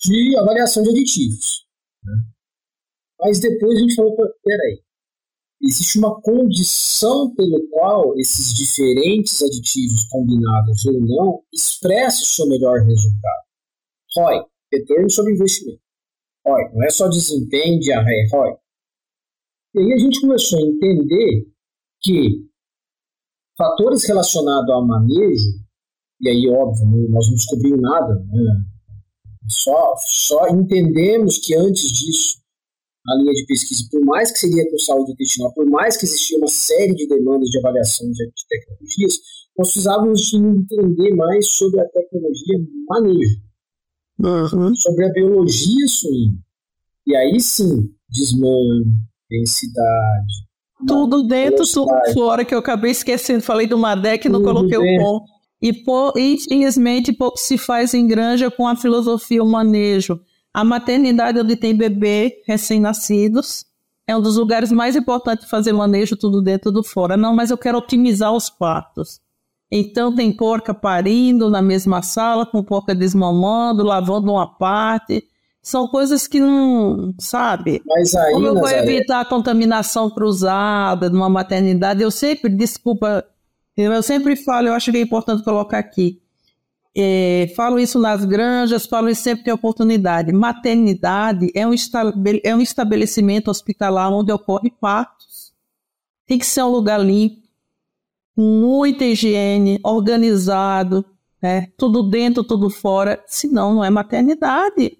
[0.00, 1.66] de avaliação de aditivos.
[2.02, 2.14] Né?
[3.20, 4.82] Mas depois a gente falou, peraí,
[5.66, 12.78] existe uma condição pelo qual esses diferentes aditivos combinados ou não expressam o seu melhor
[12.80, 13.46] resultado.
[14.16, 15.80] ROI, retorno sobre investimento.
[16.46, 18.56] ROI, não é só desempenho de arraia, é ROI.
[19.74, 21.46] E aí a gente começou a entender
[22.00, 22.46] que
[23.58, 25.66] fatores relacionados ao manejo,
[26.20, 28.64] e aí, óbvio, nós não descobrimos nada, né?
[29.48, 32.40] só, só entendemos que antes disso
[33.08, 36.38] a linha de pesquisa, por mais que seria com saúde intestinal, por mais que existia
[36.38, 39.14] uma série de demandas de avaliação de, de tecnologias,
[39.56, 43.40] nós precisávamos de entender mais sobre a tecnologia manejo,
[44.18, 44.74] uhum.
[44.74, 46.38] sobre a biologia suína.
[47.06, 48.84] E aí sim, desmame,
[49.30, 50.46] densidade.
[50.86, 53.42] Tudo dentro, tudo fora, que eu acabei esquecendo.
[53.42, 55.06] Falei do MADEC e não coloquei dentro.
[55.06, 55.36] o ponto.
[55.62, 60.20] E, infelizmente, pouco se faz em granja com a filosofia o manejo.
[60.56, 63.66] A maternidade onde tem bebê recém-nascidos
[64.06, 67.14] é um dos lugares mais importantes de fazer manejo tudo dentro do fora.
[67.14, 69.20] Não, mas eu quero otimizar os partos.
[69.70, 75.24] Então tem porca parindo na mesma sala, com porca desmamando, lavando uma parte.
[75.62, 77.82] São coisas que não, sabe?
[77.84, 78.82] Mas aí, Como eu vou Nazaré...
[78.82, 82.00] evitar a contaminação cruzada numa maternidade?
[82.00, 83.22] Eu sempre, desculpa,
[83.76, 86.18] eu sempre falo, eu acho que é importante colocar aqui.
[86.98, 90.32] É, falo isso nas granjas, falo isso sempre que tem oportunidade.
[90.32, 91.74] Maternidade é um,
[92.42, 95.52] é um estabelecimento hospitalar onde ocorre partos.
[96.26, 97.46] Tem que ser um lugar limpo,
[98.34, 101.04] muita higiene, organizado,
[101.42, 101.68] né?
[101.76, 104.96] tudo dentro, tudo fora, senão não é maternidade.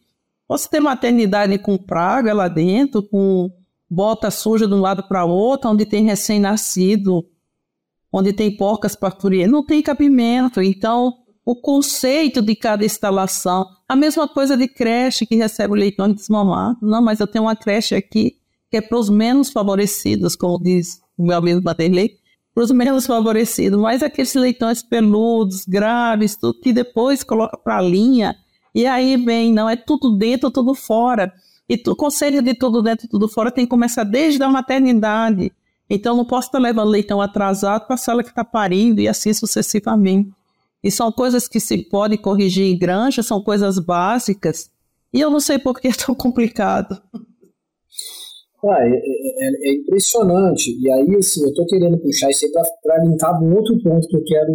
[0.46, 3.50] Você tem maternidade com praga lá dentro, com
[3.88, 7.26] bota suja de um lado para outro, onde tem recém-nascido,
[8.12, 10.60] onde tem porcas parturientes, não tem cabimento.
[10.60, 11.14] Então,
[11.46, 13.64] o conceito de cada instalação.
[13.88, 16.78] A mesma coisa de creche que recebe o leitão desmamado.
[16.82, 18.36] Não, mas eu tenho uma creche aqui
[18.68, 22.18] que é para os menos favorecidos, como diz o meu amigo Baterley,
[22.52, 27.80] para os menos favorecidos, mas aqueles leitões peludos, graves, tudo que depois coloca para a
[27.80, 28.34] linha,
[28.74, 31.32] e aí vem, não, é tudo dentro, tudo fora.
[31.68, 35.52] E o conceito de tudo dentro, tudo fora tem que começar desde a maternidade.
[35.88, 39.32] Então não posso estar levando leitão atrasado para a sala que está parindo e assim
[39.32, 40.30] sucessivamente.
[40.86, 44.70] E são coisas que se pode corrigir em granja, são coisas básicas.
[45.12, 47.02] E eu não sei por que é tão complicado.
[48.64, 50.70] Ah, é, é, é, impressionante.
[50.80, 52.52] E aí, assim, eu estou querendo puxar isso aí
[52.84, 54.54] para linkar um outro ponto que eu quero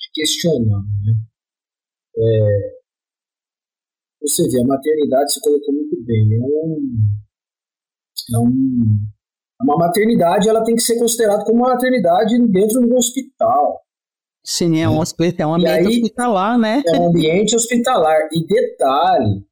[0.00, 0.80] te questionar.
[0.80, 1.14] Né?
[2.16, 2.72] É,
[4.20, 6.28] você vê, a maternidade se colocou muito bem.
[6.34, 7.06] É, um,
[8.34, 8.98] é um,
[9.62, 13.80] uma maternidade ela tem que ser considerada como uma maternidade dentro de um hospital.
[14.44, 16.82] Sim, é um, hospital, é um ambiente aí, hospitalar, né?
[16.86, 18.28] É um ambiente hospitalar.
[18.32, 19.44] E detalhe,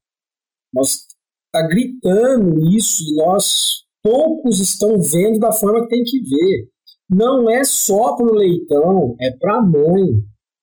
[0.75, 1.07] nós
[1.53, 6.69] tá gritando isso e nós poucos estão vendo da forma que tem que ver.
[7.09, 10.07] Não é só para o leitão, é para a mãe.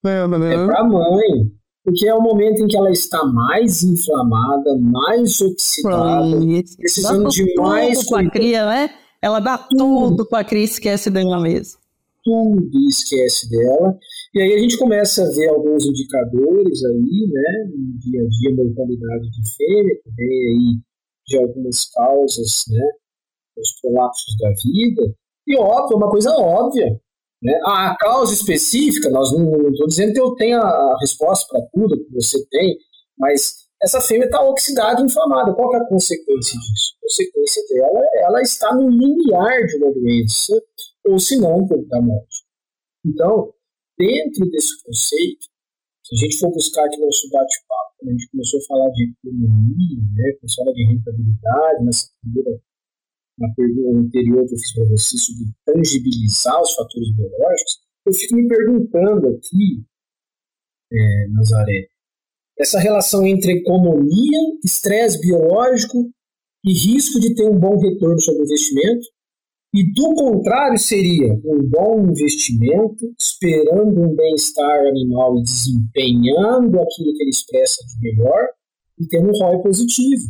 [0.06, 1.52] É, é para a mãe.
[1.84, 6.38] Porque é o momento em que ela está mais inflamada, mais oxidada,
[6.78, 8.04] precisando de mais.
[8.04, 8.90] Com a cria, né?
[9.22, 11.80] Ela dá tudo, tudo para a cria e esquece dela mesma.
[12.24, 13.98] Tudo esquece dela.
[14.38, 18.56] E aí a gente começa a ver alguns indicadores aí, né, no dia a dia,
[18.56, 20.82] mortalidade de fêmea, vem aí
[21.26, 22.88] de algumas causas, né,
[23.58, 25.12] os colapsos da vida.
[25.48, 26.86] E óbvio, é uma coisa óbvia.
[27.42, 27.60] Né?
[27.66, 32.14] A causa específica, nós não estou dizendo que eu tenha a resposta para tudo que
[32.14, 32.78] você tem,
[33.18, 35.56] mas essa fêmea está oxidada inflamada.
[35.56, 36.96] Qual é a consequência disso?
[36.96, 40.54] A consequência dela ela está no limiar de uma doença,
[41.08, 42.46] ou se não, da morte.
[43.04, 43.52] Então,
[43.98, 45.48] dentro desse conceito,
[46.06, 49.12] se a gente for buscar aqui nosso bate-papo, quando a gente começou a falar de
[49.12, 52.62] economia, né, começou a falar de rentabilidade, nessa primeira,
[53.38, 58.36] na pergunta anterior que eu fiz para você sobre tangibilizar os fatores biológicos, eu fico
[58.36, 59.84] me perguntando aqui,
[60.94, 61.90] é, Nazaré,
[62.58, 66.10] essa relação entre economia, estresse biológico
[66.66, 69.06] e risco de ter um bom retorno sobre o investimento,
[69.78, 77.22] e do contrário seria um bom investimento, esperando um bem-estar animal e desempenhando aquilo que
[77.22, 78.42] ele expressa de melhor
[79.00, 80.24] e tendo um ROI positivo.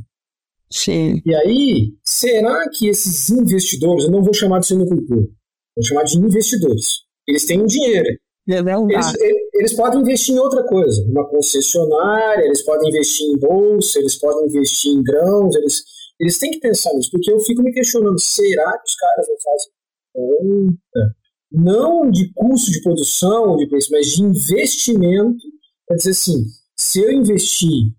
[0.69, 1.21] Sim.
[1.25, 5.29] E aí, será que esses investidores, eu não vou chamar de sinocultor,
[5.73, 8.09] vou chamar de investidores, eles têm dinheiro.
[8.49, 9.13] É eles,
[9.53, 14.45] eles, podem investir em outra coisa, numa concessionária, eles podem investir em bolsa, eles podem
[14.45, 15.83] investir em grãos, eles,
[16.19, 19.37] eles têm que pensar nisso, porque eu fico me questionando, será que os caras não
[19.43, 19.71] fazem
[20.13, 21.15] conta?
[21.51, 25.45] Não de custo de produção, de preço, mas de investimento,
[25.87, 26.43] para dizer assim,
[26.75, 27.93] se eu investir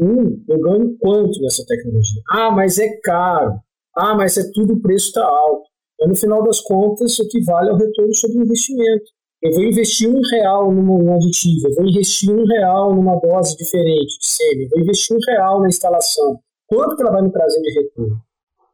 [0.00, 2.22] um, eu ganho quanto nessa tecnologia?
[2.32, 3.60] Ah, mas é caro.
[3.96, 5.68] Ah, mas é tudo, o preço está alto.
[6.00, 9.04] Mas no final das contas, o que vale é o retorno sobre o investimento.
[9.42, 14.18] Eu vou investir um real num aditivo, eu vou investir um real numa dose diferente
[14.18, 16.38] de sêmen, vou investir um real na instalação.
[16.70, 18.22] Quanto que ela vai me trazer de retorno?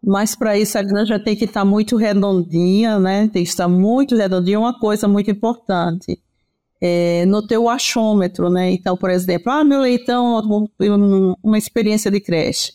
[0.05, 3.23] Mas para isso a grana já tem que estar tá muito redondinha, né?
[3.29, 4.61] Tem que estar muito redondinha.
[4.61, 6.21] Uma coisa muito importante,
[6.81, 8.71] é, no teu achômetro, né?
[8.71, 10.69] Então, por exemplo, ah, meu leitão,
[11.43, 12.75] uma experiência de creche.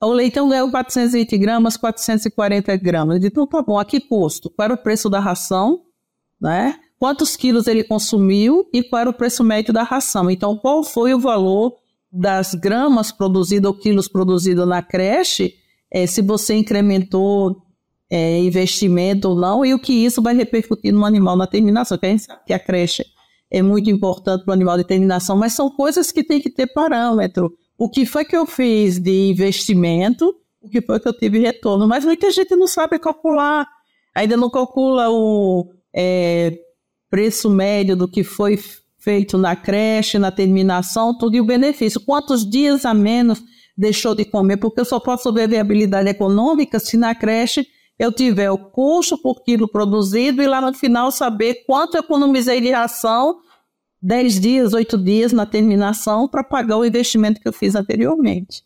[0.00, 3.24] O leitão ganhou 420 gramas, 440 gramas.
[3.24, 4.48] Então, tá bom, a que custo?
[4.48, 5.82] Qual era o preço da ração,
[6.40, 6.78] né?
[6.98, 10.30] Quantos quilos ele consumiu e qual era o preço médio da ração?
[10.30, 11.81] Então, qual foi o valor
[12.12, 15.54] das gramas produzidas ou quilos produzidos na creche?
[15.90, 17.62] É, se você incrementou
[18.10, 22.04] é, investimento ou não, e o que isso vai repercutir no animal na terminação, que
[22.04, 23.04] a, gente sabe que a creche
[23.50, 26.66] é muito importante para o animal de terminação, mas são coisas que tem que ter
[26.66, 27.52] parâmetro.
[27.78, 31.88] O que foi que eu fiz de investimento, o que foi que eu tive retorno,
[31.88, 33.66] mas muita gente não sabe calcular,
[34.14, 36.58] ainda não calcula o é,
[37.10, 38.58] preço médio do que foi
[39.02, 42.00] feito na creche, na terminação, tudo e o benefício.
[42.00, 43.42] Quantos dias a menos
[43.76, 44.58] deixou de comer?
[44.58, 47.66] Porque eu só posso ver viabilidade econômica se na creche
[47.98, 52.70] eu tiver o custo por quilo produzido e lá no final saber quanto economizei de
[52.70, 53.40] ração
[54.00, 58.62] 10 dias, 8 dias na terminação para pagar o investimento que eu fiz anteriormente.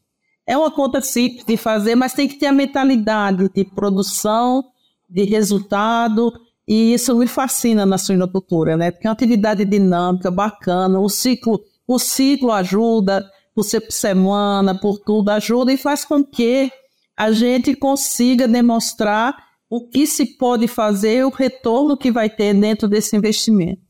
[0.46, 4.64] É uma conta simples de fazer, mas tem que ter a mentalidade de produção,
[5.08, 6.32] de resultado,
[6.66, 8.90] e isso me fascina na suinocultura, né?
[8.90, 14.74] Porque é uma atividade dinâmica, bacana, o ciclo, o ciclo ajuda, por ser por semana,
[14.74, 16.70] por tudo, ajuda e faz com que
[17.16, 19.34] a gente consiga demonstrar
[19.70, 23.80] o que se pode fazer, o retorno que vai ter dentro desse investimento.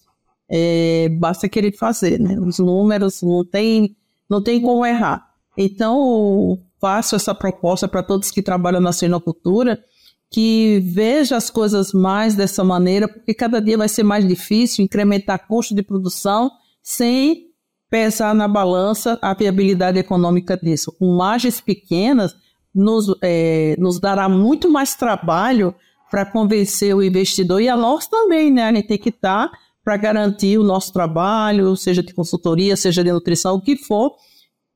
[0.48, 2.38] É, basta querer fazer, né?
[2.38, 3.96] Os números não tem,
[4.28, 5.26] não tem como errar.
[5.56, 9.82] Então, faço essa proposta para todos que trabalham na sinocultura,
[10.36, 15.48] que veja as coisas mais dessa maneira, porque cada dia vai ser mais difícil incrementar
[15.48, 16.50] custo de produção
[16.82, 17.46] sem
[17.88, 20.94] pesar na balança a viabilidade econômica disso.
[20.98, 22.36] Com margens pequenas,
[22.74, 25.74] nos, é, nos dará muito mais trabalho
[26.10, 28.64] para convencer o investidor e a nós também, né?
[28.64, 33.02] A gente tem que estar tá para garantir o nosso trabalho, seja de consultoria, seja
[33.02, 34.14] de nutrição, o que for,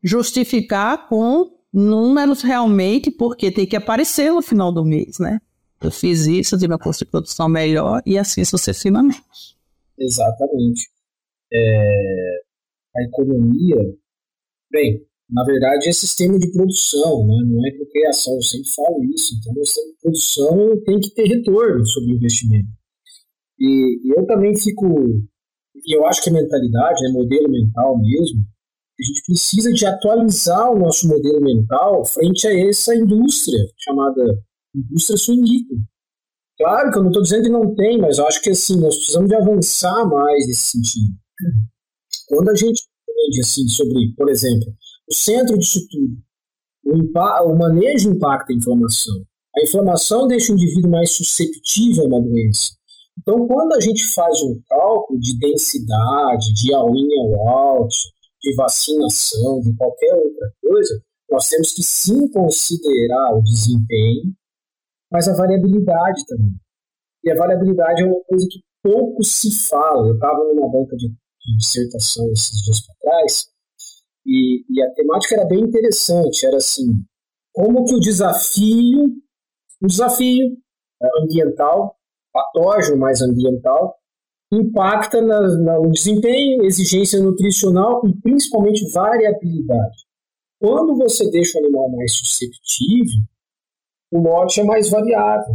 [0.03, 5.39] justificar com números realmente, porque tem que aparecer no final do mês, né?
[5.83, 9.23] Eu fiz isso, tive uma custo de produção melhor e assim sucessivamente.
[9.99, 10.91] Exatamente.
[11.53, 12.43] É,
[12.97, 13.77] a economia,
[14.71, 17.35] bem, na verdade, é sistema de produção, né?
[17.47, 19.35] não é criação, eu sempre falo isso.
[19.39, 22.69] Então, o sistema de produção tem que ter retorno sobre o investimento.
[23.59, 24.87] E, e eu também fico,
[25.77, 28.41] e eu acho que a mentalidade, é modelo mental mesmo,
[28.99, 34.23] a gente precisa de atualizar o nosso modelo mental frente a essa indústria chamada
[34.75, 35.81] indústria suinícola.
[36.59, 38.95] Claro que eu não estou dizendo que não tem, mas eu acho que assim, nós
[38.97, 41.15] precisamos de avançar mais nesse sentido.
[42.29, 44.75] Quando a gente entende assim, sobre, por exemplo,
[45.09, 46.17] o centro disso tudo.
[46.85, 49.15] O, o manejo impacta a inflamação.
[49.57, 52.73] A inflamação deixa o indivíduo mais susceptível a uma doença.
[53.19, 57.95] Então, quando a gente faz um cálculo de densidade, de all-in, all-out,
[58.41, 64.35] de vacinação, de qualquer outra coisa, nós temos que sim considerar o desempenho,
[65.11, 66.55] mas a variabilidade também.
[67.25, 70.09] E a variabilidade é uma coisa que pouco se fala.
[70.09, 73.51] Eu estava numa banca de, de dissertação esses dias para trás,
[74.27, 76.87] e, e, a temática era bem interessante, era assim,
[77.53, 79.07] como que o desafio,
[79.83, 80.57] o desafio
[81.03, 81.97] é, ambiental,
[82.33, 83.97] patógeno mais ambiental,
[84.53, 90.05] impacta na, na, no desempenho, exigência nutricional e principalmente variabilidade.
[90.61, 93.23] Quando você deixa o animal mais susceptível,
[94.11, 95.55] o lote é mais variável.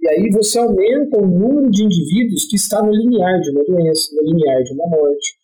[0.00, 4.14] E aí você aumenta o número de indivíduos que está no limiar de uma doença,
[4.14, 5.36] no limiar de uma morte.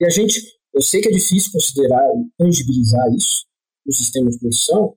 [0.00, 0.40] E a gente
[0.74, 3.46] eu sei que é difícil considerar e tangibilizar isso
[3.86, 4.96] no sistema de produção,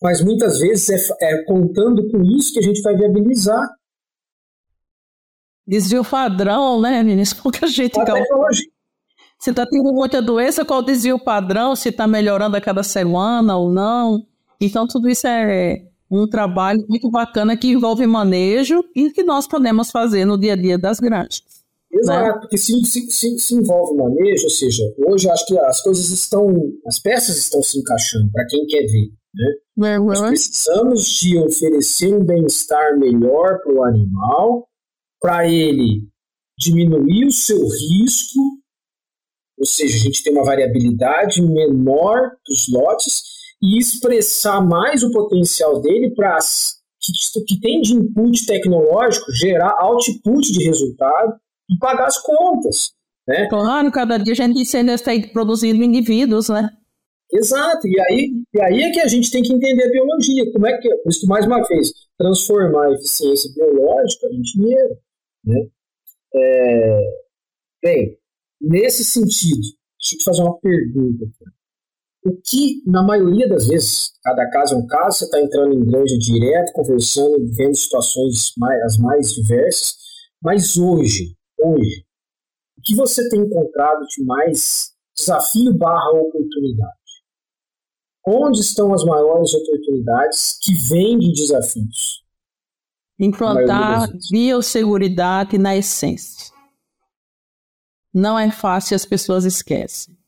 [0.00, 3.68] mas muitas vezes é, é contando com isso que a gente vai viabilizar.
[5.66, 7.02] Desvio padrão, né?
[7.42, 7.98] Porque a gente.
[7.98, 8.40] Até cal...
[8.40, 8.70] hoje.
[9.40, 11.76] Se está tendo muita doença, qual desvio padrão?
[11.76, 14.26] Se está melhorando a cada semana ou não?
[14.60, 19.90] Então, tudo isso é um trabalho muito bacana que envolve manejo e que nós podemos
[19.90, 21.42] fazer no dia a dia das granjas.
[21.90, 22.40] Exato, né?
[22.40, 26.54] porque se, se, se, se, envolve manejo, ou seja, hoje acho que as coisas estão,
[26.86, 29.08] as peças estão se encaixando para quem quer ver.
[29.76, 29.98] Né?
[29.98, 34.68] Nós precisamos de oferecer um bem-estar melhor para o animal,
[35.20, 36.06] para ele
[36.58, 38.40] diminuir o seu risco,
[39.58, 43.22] ou seja, a gente tem uma variabilidade menor dos lotes
[43.62, 46.38] e expressar mais o potencial dele para
[47.00, 51.34] que, que tem de input tecnológico gerar output de resultado
[51.70, 52.92] e pagar as contas.
[53.26, 53.46] Né?
[53.48, 56.70] Claro, cada dia a gente ainda está produzindo indivíduos, né?
[57.30, 60.66] Exato, e aí, e aí é que a gente tem que entender a biologia, como
[60.66, 64.96] é que por isso mais uma vez, transformar a eficiência biológica em dinheiro,
[65.44, 65.68] né?
[66.34, 67.00] É,
[67.82, 68.18] bem,
[68.58, 71.57] nesse sentido, deixa eu te fazer uma pergunta aqui.
[72.28, 75.82] O que, na maioria das vezes, cada caso é um caso, você está entrando em
[75.82, 79.96] granja direto, conversando, vendo situações mais, as mais diversas,
[80.42, 82.04] mas hoje, hoje,
[82.76, 86.92] o que você tem encontrado de mais desafio barra oportunidade?
[88.26, 92.22] Onde estão as maiores oportunidades que vêm de desafios?
[93.18, 96.52] Implantar biosseguridade na essência.
[98.12, 100.18] Não é fácil, as pessoas esquecem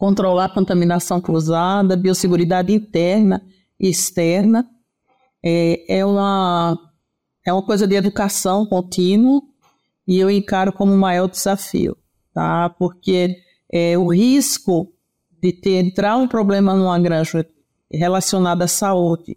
[0.00, 3.42] controlar a contaminação cruzada, biosseguridade interna
[3.78, 4.66] e externa.
[5.44, 6.78] É, é, uma,
[7.46, 9.42] é uma coisa de educação contínua
[10.08, 11.94] e eu encaro como o maior desafio,
[12.32, 12.70] tá?
[12.70, 13.36] Porque
[13.70, 14.90] é, o risco
[15.38, 17.46] de ter entrar um problema numa granja
[17.92, 19.36] relacionado à saúde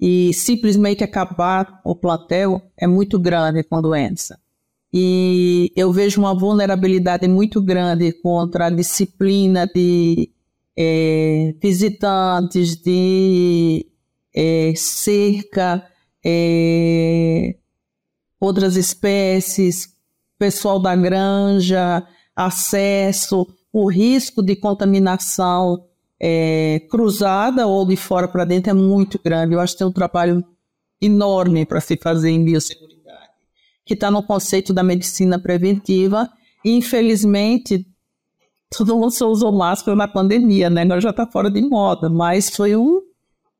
[0.00, 4.38] e simplesmente acabar o plantel é muito grande com a doença.
[4.96, 10.30] E eu vejo uma vulnerabilidade muito grande contra a disciplina de
[10.76, 13.90] é, visitantes, de
[14.32, 15.84] é, cerca,
[16.24, 17.56] é,
[18.38, 19.88] outras espécies,
[20.38, 25.86] pessoal da granja, acesso, o risco de contaminação
[26.20, 29.54] é, cruzada ou de fora para dentro é muito grande.
[29.54, 30.44] Eu acho que tem um trabalho
[31.00, 32.94] enorme para se fazer em biossegurança
[33.84, 36.30] que está no conceito da medicina preventiva.
[36.64, 37.86] E, infelizmente,
[38.76, 40.82] todo mundo só usou máscara na pandemia, né?
[40.82, 43.02] Agora já está fora de moda, mas foi um,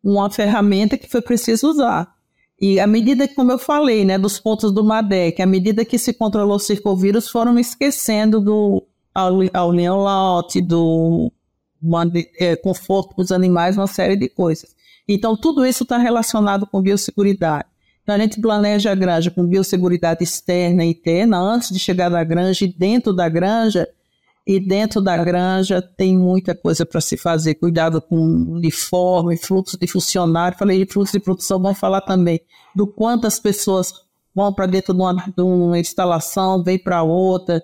[0.03, 2.15] uma ferramenta que foi preciso usar.
[2.61, 5.99] E à medida que, como eu falei, né, dos pontos do MADEC, à medida que
[5.99, 8.87] se controlou o circovírus, foram esquecendo do
[9.53, 11.33] alneolote, do
[12.39, 14.75] é, conforto dos animais, uma série de coisas.
[15.07, 17.67] Então, tudo isso está relacionado com biosseguridade.
[18.05, 22.23] Então, a gente planeja a granja com biosseguridade externa e interna antes de chegar na
[22.23, 23.89] granja e dentro da granja.
[24.47, 27.55] E dentro da granja tem muita coisa para se fazer.
[27.55, 30.59] Cuidado com uniforme, fluxo de funcionário.
[30.59, 32.39] Falei de fluxo de produção, vamos falar também
[32.77, 33.95] do quantas pessoas
[34.35, 37.63] vão para dentro de uma, de uma instalação, vem para outra.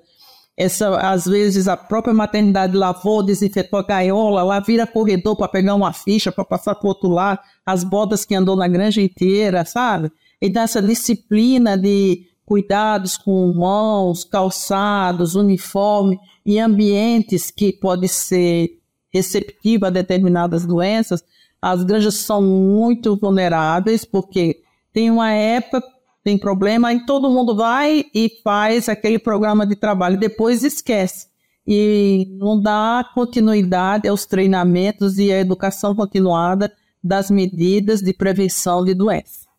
[0.56, 5.74] Essa, às vezes a própria maternidade lavou, desinfetou a gaiola, lá vira corredor para pegar
[5.74, 9.66] uma ficha, para passar para o outro lado, as bodas que andou na granja inteira,
[9.66, 10.10] sabe?
[10.40, 18.78] E dessa disciplina de cuidados com mãos, calçados, uniforme e ambientes que podem ser
[19.12, 21.22] receptivos a determinadas doenças,
[21.60, 24.62] as granjas são muito vulneráveis porque
[24.92, 25.86] tem uma época,
[26.24, 31.28] tem problema, e todo mundo vai e faz aquele programa de trabalho, depois esquece.
[31.66, 36.72] E não dá continuidade aos treinamentos e à educação continuada
[37.02, 39.49] das medidas de prevenção de doenças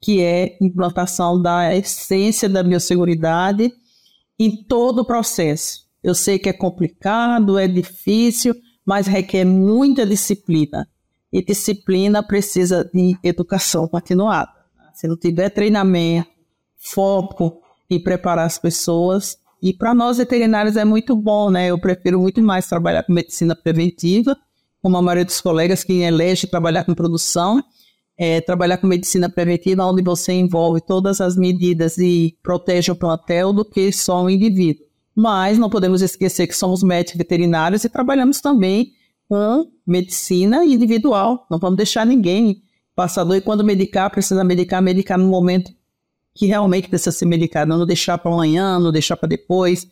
[0.00, 3.72] que é implantação da essência da biosseguridade
[4.38, 5.86] em todo o processo.
[6.02, 10.88] Eu sei que é complicado, é difícil, mas requer muita disciplina.
[11.32, 14.50] E disciplina precisa de educação continuada.
[14.94, 16.28] Se não tiver treinamento,
[16.76, 21.66] foco em preparar as pessoas, e para nós veterinários é muito bom, né?
[21.66, 24.36] Eu prefiro muito mais trabalhar com medicina preventiva,
[24.82, 27.62] como a maioria dos colegas que elege trabalhar com produção,
[28.22, 33.50] é, trabalhar com medicina preventiva, onde você envolve todas as medidas e protege o plantel
[33.50, 34.84] do que só um indivíduo.
[35.16, 38.92] Mas não podemos esquecer que somos médicos veterinários e trabalhamos também
[39.26, 41.46] com medicina individual.
[41.50, 42.62] Não vamos deixar ninguém
[42.94, 45.72] passador e quando medicar, precisa medicar, medicar no momento
[46.34, 49.88] que realmente precisa ser medicado, não deixar para amanhã, não deixar para depois.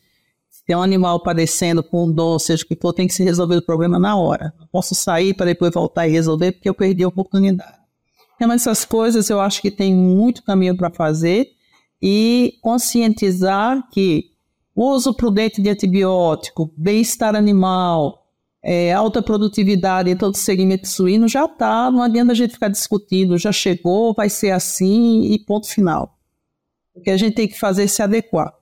[0.50, 3.56] Se tem um animal padecendo com dor, seja o que for, tem que se resolver
[3.56, 4.52] o problema na hora.
[4.60, 7.77] Não posso sair para depois voltar e resolver porque eu perdi a oportunidade.
[8.38, 11.48] Então, essas coisas eu acho que tem muito caminho para fazer
[12.00, 14.30] e conscientizar que
[14.74, 18.24] o uso prudente de antibiótico, bem-estar animal,
[18.62, 22.68] é, alta produtividade em todo o segmento suíno já está, não adianta a gente ficar
[22.68, 26.16] discutindo, já chegou, vai ser assim e ponto final.
[26.94, 28.54] O que a gente tem que fazer é se adequar.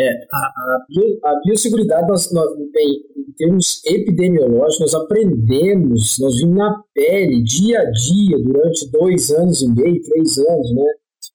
[0.00, 6.36] É, a, a, bio, a biosseguridade, nós, nós, em, em termos epidemiológicos, nós aprendemos, nós
[6.36, 10.84] vimos na pele, dia a dia, durante dois anos e meio, três anos, né?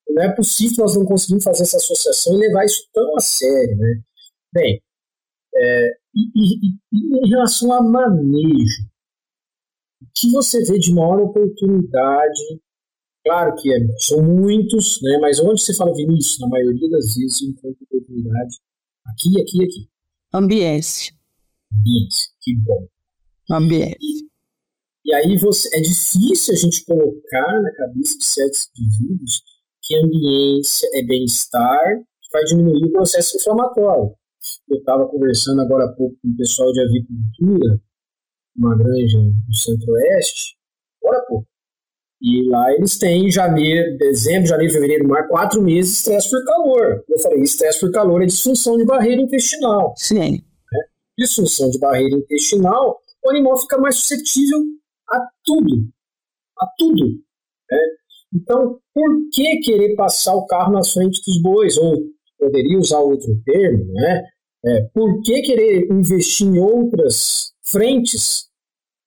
[0.09, 3.78] Não é possível nós não conseguirmos fazer essa associação e levar isso tão a sério,
[3.78, 4.01] né?
[4.53, 4.82] Bem,
[5.55, 8.84] é, e, e, e, em relação a manejo,
[10.01, 12.61] o que você vê de maior oportunidade?
[13.24, 17.41] Claro que é, são muitos, né, mas onde você fala, Vinícius, na maioria das vezes
[17.41, 18.57] eu encontro oportunidade
[19.05, 19.89] aqui, aqui e aqui.
[20.34, 21.17] Ambiente.
[21.71, 22.88] Ambiente, que bom.
[23.49, 23.97] Ambiente.
[24.01, 24.28] E,
[25.05, 29.41] e aí você, é difícil a gente colocar na cabeça de certos indivíduos
[29.82, 34.15] que ambiência é bem-estar, que vai diminuir o processo inflamatório.
[34.69, 37.82] Eu estava conversando agora há pouco com o pessoal de avicultura,
[38.55, 40.57] uma granja do centro-oeste,
[41.01, 41.53] agora há pouco.
[42.24, 47.03] E lá eles têm janeiro, dezembro, janeiro, fevereiro, março, quatro meses de estresse por calor.
[47.09, 49.93] Eu falei, estresse por calor é disfunção de barreira intestinal.
[49.97, 50.32] Sim.
[50.32, 50.80] Né?
[51.17, 54.59] Disfunção de barreira intestinal, o animal fica mais suscetível
[55.09, 55.76] a tudo.
[56.59, 57.05] A tudo.
[57.69, 57.80] Né?
[58.36, 61.78] Então, por que querer passar o carro na frente dos bois?
[61.78, 61.97] Ou
[62.39, 64.24] poderia usar outro termo, né?
[64.65, 68.47] É, por que querer investir em outras frentes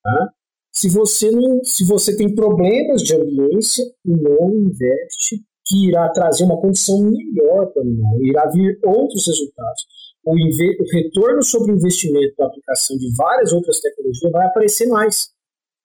[0.02, 0.32] tá?
[0.76, 6.44] Se você não, se você tem problemas de ambiência e não investe que irá trazer
[6.44, 9.86] uma condição melhor para o irá vir outros resultados.
[10.22, 15.28] O, o retorno sobre o investimento da aplicação de várias outras tecnologias vai aparecer mais.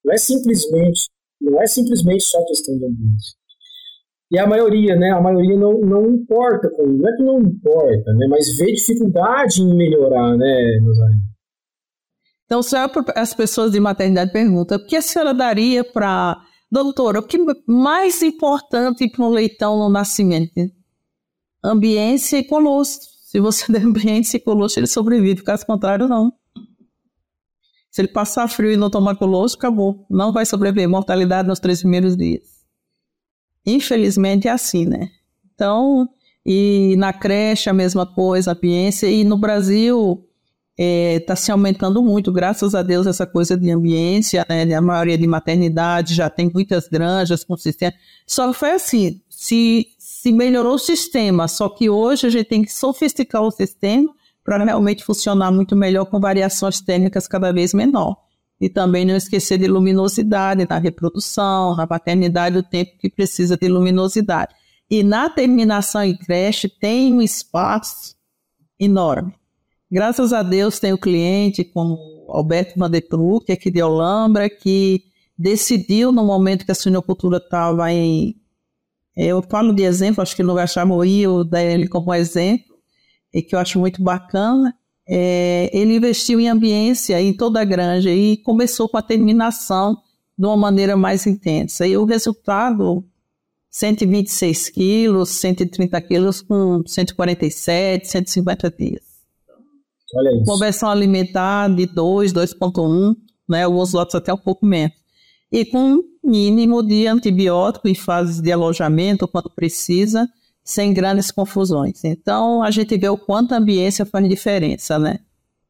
[0.04, 3.36] Não é simplesmente, não é simplesmente só questão de ambiente.
[4.30, 5.12] E a maioria, né?
[5.12, 6.86] A maioria não, não importa com.
[6.86, 8.28] Não é que não importa, né?
[8.30, 11.31] Mas vê dificuldade em melhorar, né, Nazaré?
[12.52, 12.86] Então, só
[13.16, 16.38] as pessoas de maternidade perguntam, o que a senhora daria para...
[16.70, 20.70] Doutora, o que mais importante para um leitão no nascimento?
[21.64, 23.08] Ambiência e colostro.
[23.24, 25.44] Se você der ambiência e colostro, ele sobrevive.
[25.44, 26.34] Caso contrário, não.
[27.90, 30.06] Se ele passar frio e não tomar colostro, acabou.
[30.10, 30.90] Não vai sobreviver.
[30.90, 32.66] Mortalidade nos três primeiros dias.
[33.66, 35.10] Infelizmente é assim, né?
[35.56, 36.06] Então,
[36.46, 40.28] e na creche a mesma coisa, ambiência, e no Brasil
[40.78, 44.74] está é, se aumentando muito, graças a Deus, essa coisa de ambiência, né?
[44.74, 47.94] A maioria de maternidade já tem muitas granjas com sistema.
[48.26, 52.74] Só foi assim, se, se melhorou o sistema, só que hoje a gente tem que
[52.74, 54.14] sofisticar o sistema
[54.44, 58.18] para realmente funcionar muito melhor com variações técnicas cada vez menor.
[58.60, 63.68] E também não esquecer de luminosidade na reprodução, na paternidade, o tempo que precisa de
[63.68, 64.54] luminosidade.
[64.90, 68.16] E na terminação em creche tem um espaço
[68.80, 69.34] enorme.
[69.92, 75.04] Graças a Deus tem o cliente como Alberto Vandepru, que é aqui de Olambra, que
[75.38, 78.38] decidiu no momento que a suinocultura estava em...
[79.18, 82.74] Eu falo de exemplo, acho que no lugar chamou eu dele como exemplo,
[83.34, 84.74] e que eu acho muito bacana,
[85.06, 89.98] é, ele investiu em ambiência em toda a granja e começou com a terminação
[90.38, 91.86] de uma maneira mais intensa.
[91.86, 93.04] E o resultado,
[93.70, 99.11] 126 quilos, 130 quilos com 147, 150 dias.
[100.46, 103.16] Conversão alimentar de 2, 2.1,
[103.48, 104.96] né, alguns lotes até um pouco menos.
[105.52, 110.28] E com mínimo de antibiótico em fases de alojamento, quando precisa,
[110.64, 112.04] sem grandes confusões.
[112.04, 115.20] Então, a gente vê o quanto a ambiência faz diferença, né?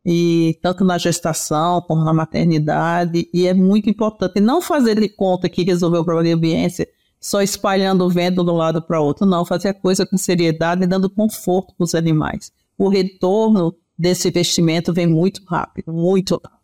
[0.06, 5.48] E tanto na gestação como na maternidade, e é muito importante não fazer de conta
[5.48, 6.88] que resolveu o problema de ambiência
[7.20, 10.18] só espalhando o vento de um lado para o outro, não, fazer a coisa com
[10.18, 12.52] seriedade e dando conforto para os animais.
[12.80, 16.62] O retorno desse investimento vem muito rápido, muito rápido.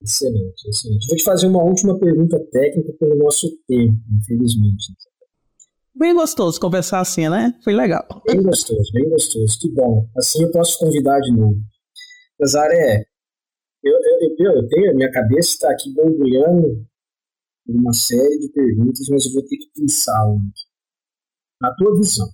[0.00, 1.06] Excelente, excelente.
[1.08, 4.92] Vou te fazer uma última pergunta técnica pelo nosso tempo, infelizmente.
[5.94, 7.56] Bem gostoso conversar assim, né?
[7.62, 8.06] Foi legal.
[8.26, 9.58] Bem gostoso, bem gostoso.
[9.60, 10.08] Que bom.
[10.16, 11.60] Assim eu posso convidar de novo.
[12.40, 13.06] Nazaré,
[13.82, 16.84] eu, eu, eu, eu tenho, minha cabeça está aqui borbulhando
[17.66, 20.24] uma série de perguntas, mas eu vou ter que pensar.
[21.60, 22.28] Na tua visão,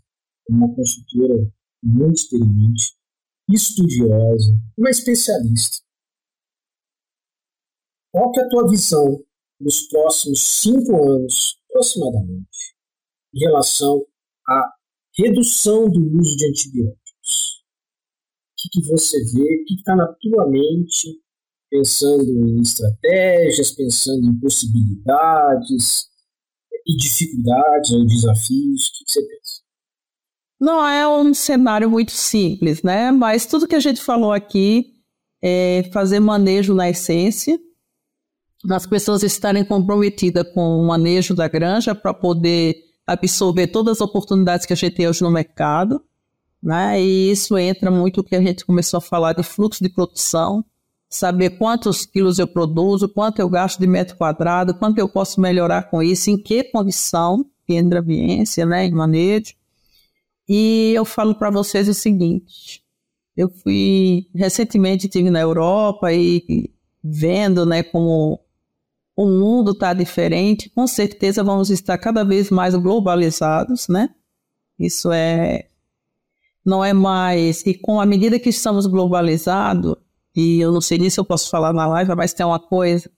[0.48, 1.50] uma consultora
[1.82, 2.97] muito experiente,
[3.54, 5.78] estudiosa, uma especialista,
[8.12, 9.22] qual que é a tua visão
[9.60, 12.74] nos próximos cinco anos, aproximadamente,
[13.34, 14.04] em relação
[14.48, 14.72] à
[15.16, 17.64] redução do uso de antibióticos?
[18.50, 19.42] O que, que você vê?
[19.42, 21.22] O que está na tua mente
[21.70, 26.08] pensando em estratégias, pensando em possibilidades
[26.86, 28.88] e dificuldades ou desafios?
[28.88, 29.67] O que, que você pensa?
[30.60, 33.12] Não é um cenário muito simples, né?
[33.12, 34.94] Mas tudo que a gente falou aqui
[35.40, 37.58] é fazer manejo na essência,
[38.68, 44.66] as pessoas estarem comprometidas com o manejo da granja para poder absorver todas as oportunidades
[44.66, 46.02] que a gente tem hoje no mercado.
[46.60, 47.00] Né?
[47.00, 50.64] E isso entra muito o que a gente começou a falar de fluxo de produção,
[51.08, 55.84] saber quantos quilos eu produzo, quanto eu gasto de metro quadrado, quanto eu posso melhorar
[55.84, 59.54] com isso, em que condição, em ambiência, né, em manejo.
[60.48, 62.82] E eu falo para vocês o seguinte,
[63.36, 66.70] eu fui, recentemente estive na Europa e
[67.04, 68.40] vendo, né, como
[69.14, 74.10] o mundo está diferente, com certeza vamos estar cada vez mais globalizados, né?
[74.78, 75.66] Isso é
[76.64, 79.96] não é mais e com a medida que estamos globalizados
[80.36, 83.10] e eu não sei nem se eu posso falar na live, mas tem uma coisa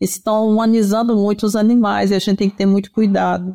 [0.00, 3.54] estão humanizando muito os animais e a gente tem que ter muito cuidado.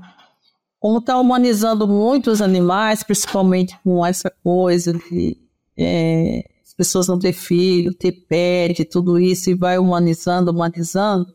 [0.84, 5.38] Como está humanizando muito os animais, principalmente com essa coisa de
[5.77, 11.34] é, as pessoas não ter filho, ter pet, tudo isso, e vai humanizando, humanizando,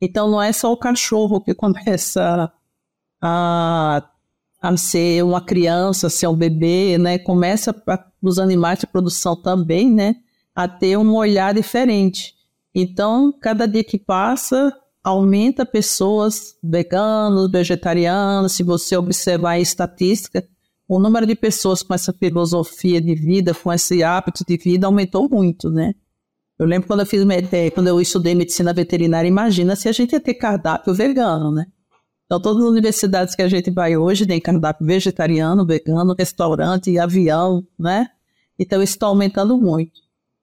[0.00, 2.52] então não é só o cachorro que começa
[3.22, 4.02] a,
[4.60, 7.20] a ser uma criança, a ser um bebê, né?
[7.20, 10.16] Começa pra, os animais de produção também, né?
[10.52, 12.34] A ter um olhar diferente.
[12.74, 14.76] Então, cada dia que passa,
[15.08, 18.52] aumenta pessoas veganos, vegetarianos.
[18.52, 20.46] Se você observar a estatística,
[20.86, 25.28] o número de pessoas com essa filosofia de vida, com esse hábito de vida, aumentou
[25.28, 25.94] muito, né?
[26.58, 27.22] Eu lembro quando eu fiz
[27.72, 31.66] quando eu estudei medicina veterinária, imagina se a gente ia ter cardápio vegano, né?
[32.26, 37.66] Então, todas as universidades que a gente vai hoje tem cardápio vegetariano, vegano, restaurante, avião,
[37.78, 38.08] né?
[38.58, 40.00] Então, isso está aumentando muito.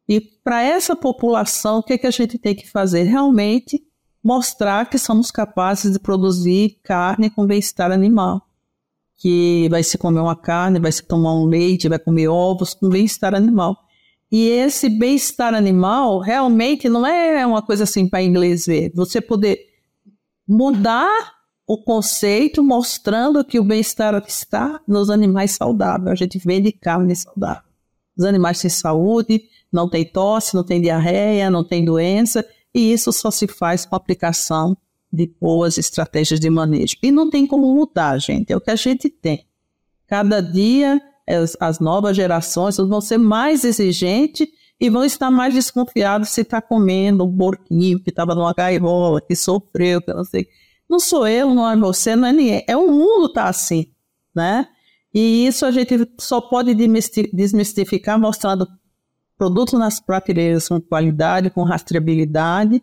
[0.07, 3.03] E para essa população, o que, é que a gente tem que fazer?
[3.03, 3.84] Realmente
[4.25, 8.41] mostrar que somos capazes de produzir carne com bem-estar animal.
[9.17, 12.89] Que vai se comer uma carne, vai se tomar um leite, vai comer ovos com
[12.89, 13.77] bem-estar animal.
[14.31, 18.91] E esse bem-estar animal realmente não é uma coisa assim para inglês ver.
[18.95, 19.59] Você poder
[20.47, 21.33] mudar
[21.67, 26.11] o conceito mostrando que o bem-estar está nos animais saudáveis.
[26.11, 27.61] A gente vende carne saudável.
[28.17, 32.43] Os animais têm saúde, não tem tosse, não tem diarreia, não tem doença,
[32.75, 34.75] e isso só se faz com a aplicação
[35.11, 36.97] de boas estratégias de manejo.
[37.01, 39.47] E não tem como mudar, gente, é o que a gente tem.
[40.05, 44.45] Cada dia as, as novas gerações vão ser mais exigentes
[44.77, 49.37] e vão estar mais desconfiados se está comendo um porquinho que estava numa gaiola, que
[49.37, 50.45] sofreu, que não sei.
[50.87, 52.65] Não sou eu, não é você, não é ninguém.
[52.67, 53.87] É o mundo tá assim,
[54.35, 54.67] né?
[55.13, 58.67] E isso a gente só pode desmistificar mostrando
[59.37, 62.81] produtos nas prateleiras com qualidade, com rastreabilidade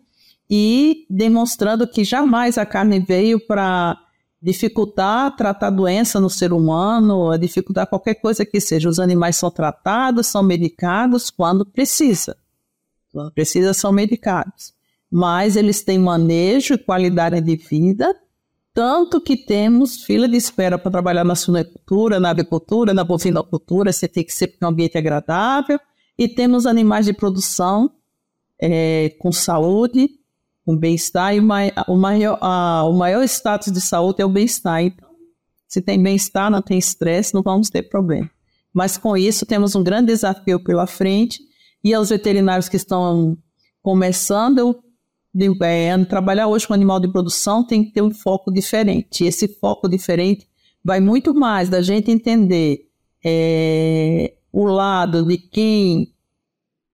[0.49, 3.97] e demonstrando que jamais a carne veio para
[4.43, 8.89] dificultar tratar doença no ser humano, dificultar qualquer coisa que seja.
[8.89, 12.35] Os animais são tratados, são medicados quando precisa.
[13.11, 14.73] Quando precisa, são medicados.
[15.09, 18.13] Mas eles têm manejo e qualidade de vida,
[18.73, 24.07] tanto que temos fila de espera para trabalhar na suinocultura, na avicultura, na bovinocultura, você
[24.07, 25.79] tem que ser um ambiente agradável,
[26.17, 27.91] e temos animais de produção
[28.59, 30.09] é, com saúde,
[30.65, 34.81] com bem-estar, e o, maior, a, o maior status de saúde é o bem-estar.
[34.81, 35.09] Então,
[35.67, 38.29] se tem bem-estar, não tem estresse, não vamos ter problema.
[38.73, 41.39] Mas com isso, temos um grande desafio pela frente,
[41.83, 43.37] e aos veterinários que estão
[43.81, 44.81] começando
[45.61, 49.23] é, trabalhar hoje com animal de produção tem que ter um foco diferente.
[49.23, 50.47] E esse foco diferente
[50.83, 52.87] vai muito mais da gente entender
[53.23, 56.13] é, o lado de quem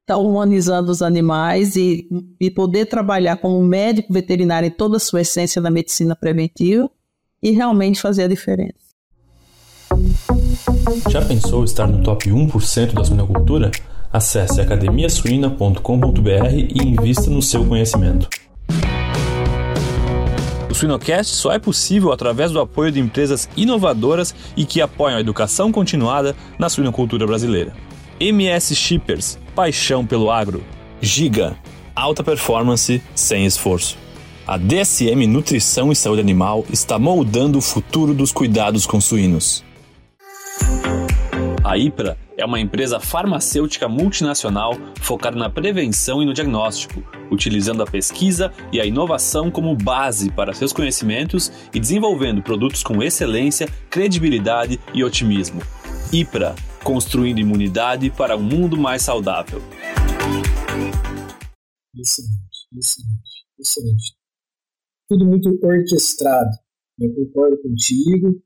[0.02, 2.08] está humanizando os animais e,
[2.40, 6.90] e poder trabalhar como médico veterinário em toda a sua essência da medicina preventiva
[7.44, 8.90] e realmente fazer a diferença.
[11.10, 13.70] Já pensou estar no top 1% da suinocultura?
[14.12, 18.28] Acesse academiasuina.com.br e invista no seu conhecimento.
[20.70, 25.22] O Suinocast só é possível através do apoio de empresas inovadoras e que apoiam a
[25.22, 27.74] educação continuada na suinocultura brasileira.
[28.20, 30.64] MS Shippers, paixão pelo agro.
[31.02, 31.58] Giga,
[31.96, 33.98] alta performance sem esforço.
[34.46, 39.64] A DSM Nutrição e Saúde Animal está moldando o futuro dos cuidados com suínos.
[41.64, 47.86] A IPRA é uma empresa farmacêutica multinacional focada na prevenção e no diagnóstico, utilizando a
[47.86, 54.80] pesquisa e a inovação como base para seus conhecimentos e desenvolvendo produtos com excelência, credibilidade
[54.94, 55.62] e otimismo.
[56.14, 59.62] IPRA construindo imunidade para um mundo mais saudável.
[61.94, 64.16] Excelente, excelente, excelente.
[65.10, 66.52] Tudo muito orquestrado.
[67.00, 68.42] Eu concordo contigo.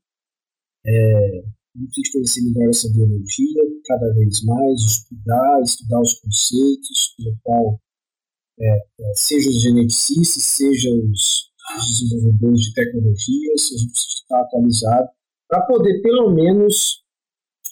[0.84, 7.36] É, não precisa conhecer melhor essa biologia, cada vez mais estudar, estudar os conceitos, no
[7.42, 7.80] qual
[8.60, 14.40] é, é, seja os geneticistas, seja os, os desenvolvedores de tecnologias, a gente precisa estar
[14.40, 15.08] atualizado
[15.48, 17.02] para poder, pelo menos,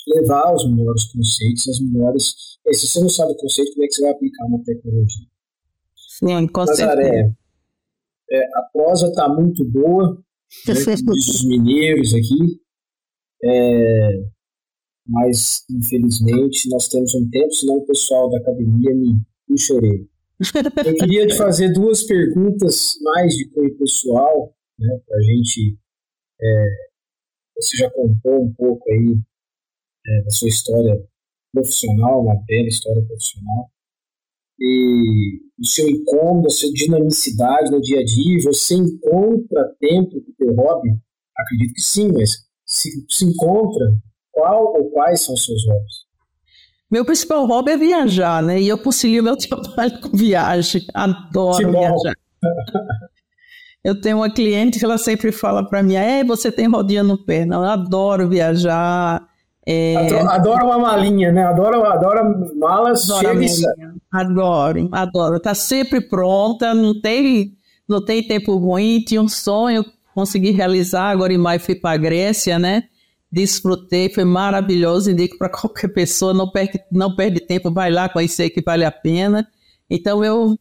[0.08, 2.34] levar os melhores conceitos, as melhores.
[2.66, 5.26] E se você não sabe o conceito, como é que você vai aplicar uma tecnologia?
[5.96, 7.32] Sim, com Nazaré,
[8.30, 10.22] é, a prosa está muito boa,
[10.66, 10.74] né,
[11.08, 12.60] os mineiros aqui,
[13.44, 14.24] é,
[15.06, 19.20] mas infelizmente nós temos um tempo, senão o pessoal da academia me,
[19.58, 20.08] chorei.
[20.86, 25.78] Eu queria te fazer duas perguntas mais de cunho pessoal, né, para a gente.
[26.40, 26.66] É,
[27.56, 29.20] você já contou um pouco aí
[30.06, 31.04] é, da sua história
[31.52, 33.70] profissional, uma bela história profissional,
[34.58, 40.30] e o seu incômodo, a sua dinamicidade no dia a dia, você encontra tempo para
[40.30, 40.90] o teu hobby?
[41.36, 42.30] Acredito que sim, mas
[42.64, 43.84] se, se encontra,
[44.32, 46.12] qual ou quais são os seus hobbies?
[46.90, 48.60] Meu principal hobby é viajar, né?
[48.60, 50.82] E eu concilio meu trabalho com viagem.
[50.92, 52.14] Adoro viajar.
[53.82, 57.16] eu tenho uma cliente que ela sempre fala para mim: é, você tem rodinha no
[57.24, 57.46] pé.
[57.46, 59.26] Não, eu adoro viajar.
[59.64, 59.96] É...
[60.28, 61.44] Adoro uma malinha, né?
[61.44, 63.60] Adoro, adoro malas adoro cheias.
[64.12, 65.40] Adoro, adoro.
[65.40, 67.56] Tá sempre pronta, não tem,
[67.88, 69.00] não tem tempo ruim.
[69.00, 71.10] Tinha um sonho, consegui realizar.
[71.10, 72.82] Agora em maio fui para Grécia, né?
[73.32, 78.50] Desfrutei, foi maravilhoso, indico para qualquer pessoa, não perde, não perde tempo, vai lá conhecer
[78.50, 79.48] que vale a pena.
[79.88, 80.58] Então eu,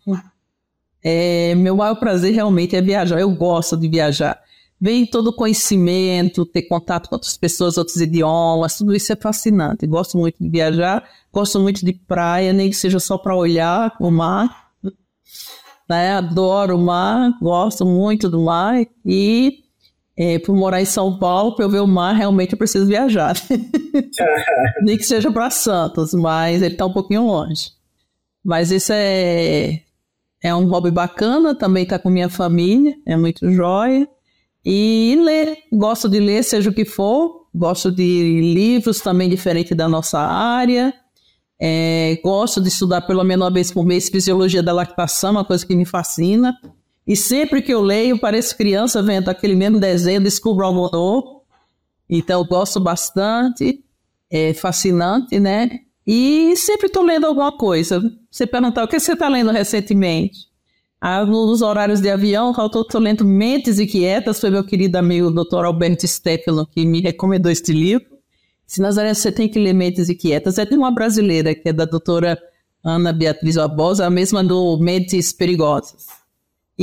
[1.04, 4.40] é, meu maior prazer realmente é viajar, eu gosto de viajar.
[4.80, 9.86] Vem todo conhecimento, ter contato com outras pessoas, outros idiomas, tudo isso é fascinante.
[9.86, 14.10] Gosto muito de viajar, gosto muito de praia, nem que seja só para olhar o
[14.10, 14.72] mar.
[15.88, 16.14] Né?
[16.14, 19.61] Adoro o mar, gosto muito do mar e
[20.22, 23.36] é, por morar em São Paulo, para eu ver o mar, realmente eu preciso viajar.
[24.84, 27.72] Nem que seja para Santos, mas ele está um pouquinho longe.
[28.46, 29.82] Mas isso é,
[30.40, 34.08] é um hobby bacana, também está com minha família, é muito jóia.
[34.64, 39.90] E ler, gosto de ler, seja o que for, gosto de livros também diferentes da
[39.90, 40.94] nossa área.
[41.60, 45.66] É, gosto de estudar pelo menos uma vez por mês fisiologia da lactação, uma coisa
[45.66, 46.56] que me fascina.
[47.06, 51.44] E sempre que eu leio, pareço criança vendo aquele mesmo desenho, descubro algo novo.
[52.10, 53.84] Então, gosto bastante,
[54.30, 55.70] é fascinante, né?
[56.06, 58.02] E sempre estou lendo alguma coisa.
[58.30, 60.52] Você perguntar o que você está lendo recentemente?
[61.00, 65.66] Ah, nos horários de avião, estou lendo Mentes Inquietas, foi meu querido amigo Dr.
[65.66, 68.06] Alberto Stefano que me recomendou este livro.
[68.68, 70.58] Se Nazaré, você tem que ler Mentes Inquietas.
[70.58, 72.40] É de uma brasileira, que é da doutora
[72.84, 76.21] Ana Beatriz Barbosa, a mesma do Mentes Perigosas.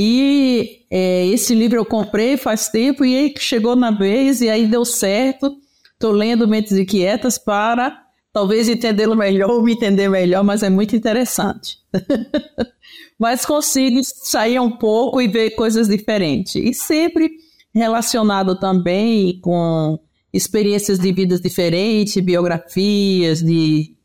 [0.01, 4.65] E é, esse livro eu comprei faz tempo e aí chegou na vez e aí
[4.65, 5.57] deu certo.
[5.91, 10.95] Estou lendo Mentes Inquietas para talvez entendê-lo melhor ou me entender melhor, mas é muito
[10.95, 11.79] interessante.
[13.19, 16.55] mas consigo sair um pouco e ver coisas diferentes.
[16.55, 17.29] E sempre
[17.75, 19.99] relacionado também com
[20.31, 23.97] experiências de vidas diferentes, biografias de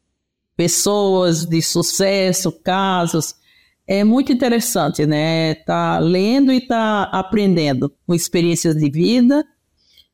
[0.57, 3.37] pessoas de sucesso, casos
[3.87, 5.55] é muito interessante, né?
[5.55, 9.45] Tá lendo e tá aprendendo com experiências de vida,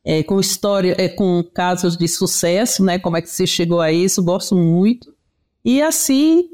[0.05, 2.99] é, com história, é, com casos de sucesso, né?
[2.99, 4.23] Como é que você chegou a isso?
[4.23, 5.15] Gosto muito.
[5.65, 6.49] E assim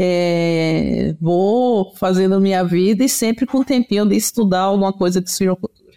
[0.00, 5.30] é, vou fazendo minha vida e sempre com um tempinho de estudar alguma coisa de
[5.30, 5.88] suinocultura.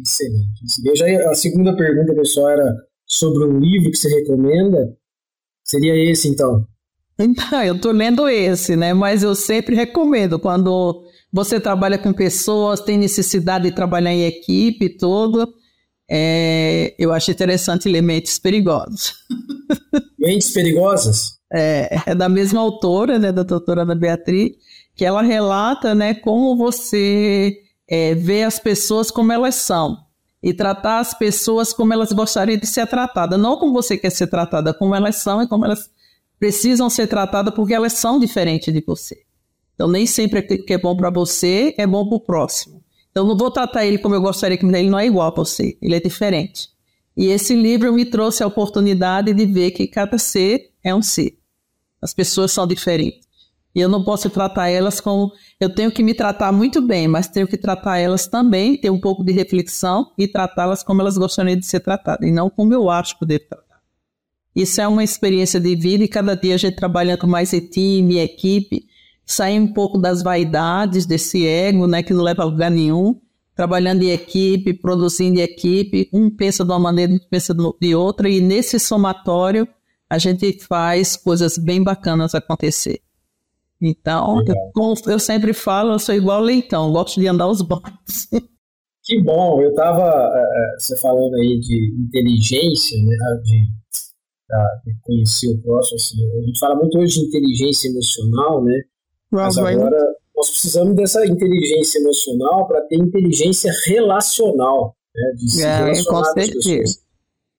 [0.00, 0.96] Excelente.
[0.96, 2.64] Já a segunda pergunta, pessoal, era
[3.04, 4.96] sobre um livro que você recomenda.
[5.64, 6.66] Seria esse, então?
[7.18, 8.94] Então, eu estou lendo esse, né?
[8.94, 14.84] Mas eu sempre recomendo quando você trabalha com pessoas, tem necessidade de trabalhar em equipe
[14.84, 15.52] e tudo.
[16.08, 19.14] É, eu acho interessante ler Mentes Perigosas.
[20.18, 21.38] Mentes Perigosas?
[21.52, 24.52] É, é da mesma autora, né, da doutora Ana Beatriz,
[24.94, 27.58] que ela relata, né, como você
[27.88, 29.96] é, vê as pessoas como elas são
[30.42, 34.28] e tratar as pessoas como elas gostariam de ser tratadas, não como você quer ser
[34.28, 35.90] tratada, como elas são e como elas
[36.38, 39.22] precisam ser tratadas porque elas são diferentes de você.
[39.74, 42.82] Então, nem sempre o que é bom para você é bom para o próximo.
[43.10, 45.78] Então, não vou tratar ele como eu gostaria que ele não é igual para você,
[45.80, 46.68] ele é diferente.
[47.16, 51.38] E esse livro me trouxe a oportunidade de ver que cada ser é um ser.
[52.00, 53.26] As pessoas são diferentes.
[53.74, 55.32] E eu não posso tratar elas como.
[55.60, 59.00] Eu tenho que me tratar muito bem, mas tenho que tratar elas também, ter um
[59.00, 62.88] pouco de reflexão e tratá-las como elas gostariam de ser tratadas, e não como eu
[62.88, 63.67] acho poder tratar.
[64.58, 68.18] Isso é uma experiência de vida e cada dia a gente trabalhando mais em time,
[68.18, 68.88] equipe,
[69.24, 73.20] sair um pouco das vaidades, desse ego, né, que não leva a lugar nenhum,
[73.54, 78.28] trabalhando em equipe, produzindo em equipe, um pensa de uma maneira, outro pensa de outra,
[78.28, 79.68] e nesse somatório
[80.10, 83.00] a gente faz coisas bem bacanas acontecer.
[83.80, 88.26] Então, eu, eu, sempre falo, eu sou igual leitão, gosto de andar os bancos.
[89.04, 93.64] Que bom, eu estava é, é, você falando aí de inteligência, né, de,
[94.84, 98.80] de, conhecer o próximo, assim, a gente fala muito hoje de inteligência emocional, né?
[99.30, 99.98] Mas agora
[100.34, 105.32] nós precisamos dessa inteligência emocional para ter inteligência relacional, né?
[105.36, 107.02] De se é, relacionar com, as pessoas.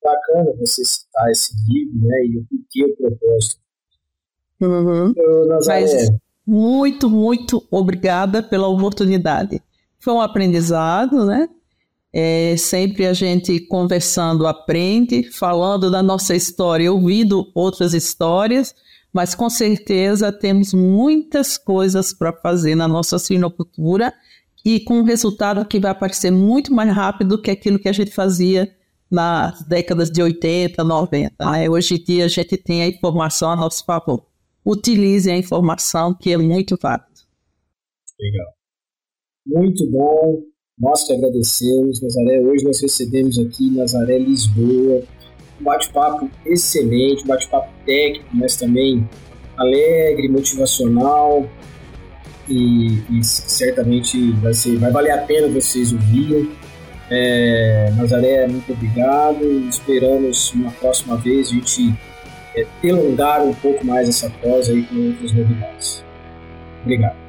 [0.04, 2.26] Bacana você citar esse livro, né?
[2.26, 3.62] E o porquê o propósito.
[4.62, 5.14] Uhum.
[5.16, 6.10] Eu, Mas
[6.46, 9.62] muito, muito obrigada pela oportunidade.
[10.00, 11.48] Foi um aprendizado, né?
[12.12, 18.74] É, sempre a gente conversando aprende, falando da nossa história, ouvindo outras histórias,
[19.14, 24.14] mas com certeza temos muitas coisas para fazer na nossa sinocultura
[24.66, 28.12] e com um resultado que vai aparecer muito mais rápido que aquilo que a gente
[28.12, 28.76] fazia
[29.10, 31.51] nas décadas de 80, 90.
[31.51, 31.70] Né?
[31.70, 34.26] Hoje em dia a gente tem a informação a nosso favor.
[34.66, 37.07] Utilize a informação que é muito válido.
[38.20, 38.53] Legal.
[39.45, 40.43] Muito bom.
[40.80, 42.39] Nós que agradecemos, Nazaré.
[42.39, 45.03] Hoje nós recebemos aqui Nazaré Lisboa.
[45.59, 49.07] Um bate-papo excelente, bate-papo técnico, mas também
[49.57, 51.45] alegre, motivacional.
[52.47, 56.49] E, e, certamente vai, ser, vai valer a pena vocês ouvirem.
[57.11, 59.43] É, Nazaré, muito obrigado.
[59.67, 61.93] Esperamos uma próxima vez a gente
[62.55, 66.05] é, delongar um pouco mais essa prosa aí com outras novidades.
[66.84, 67.28] Obrigado.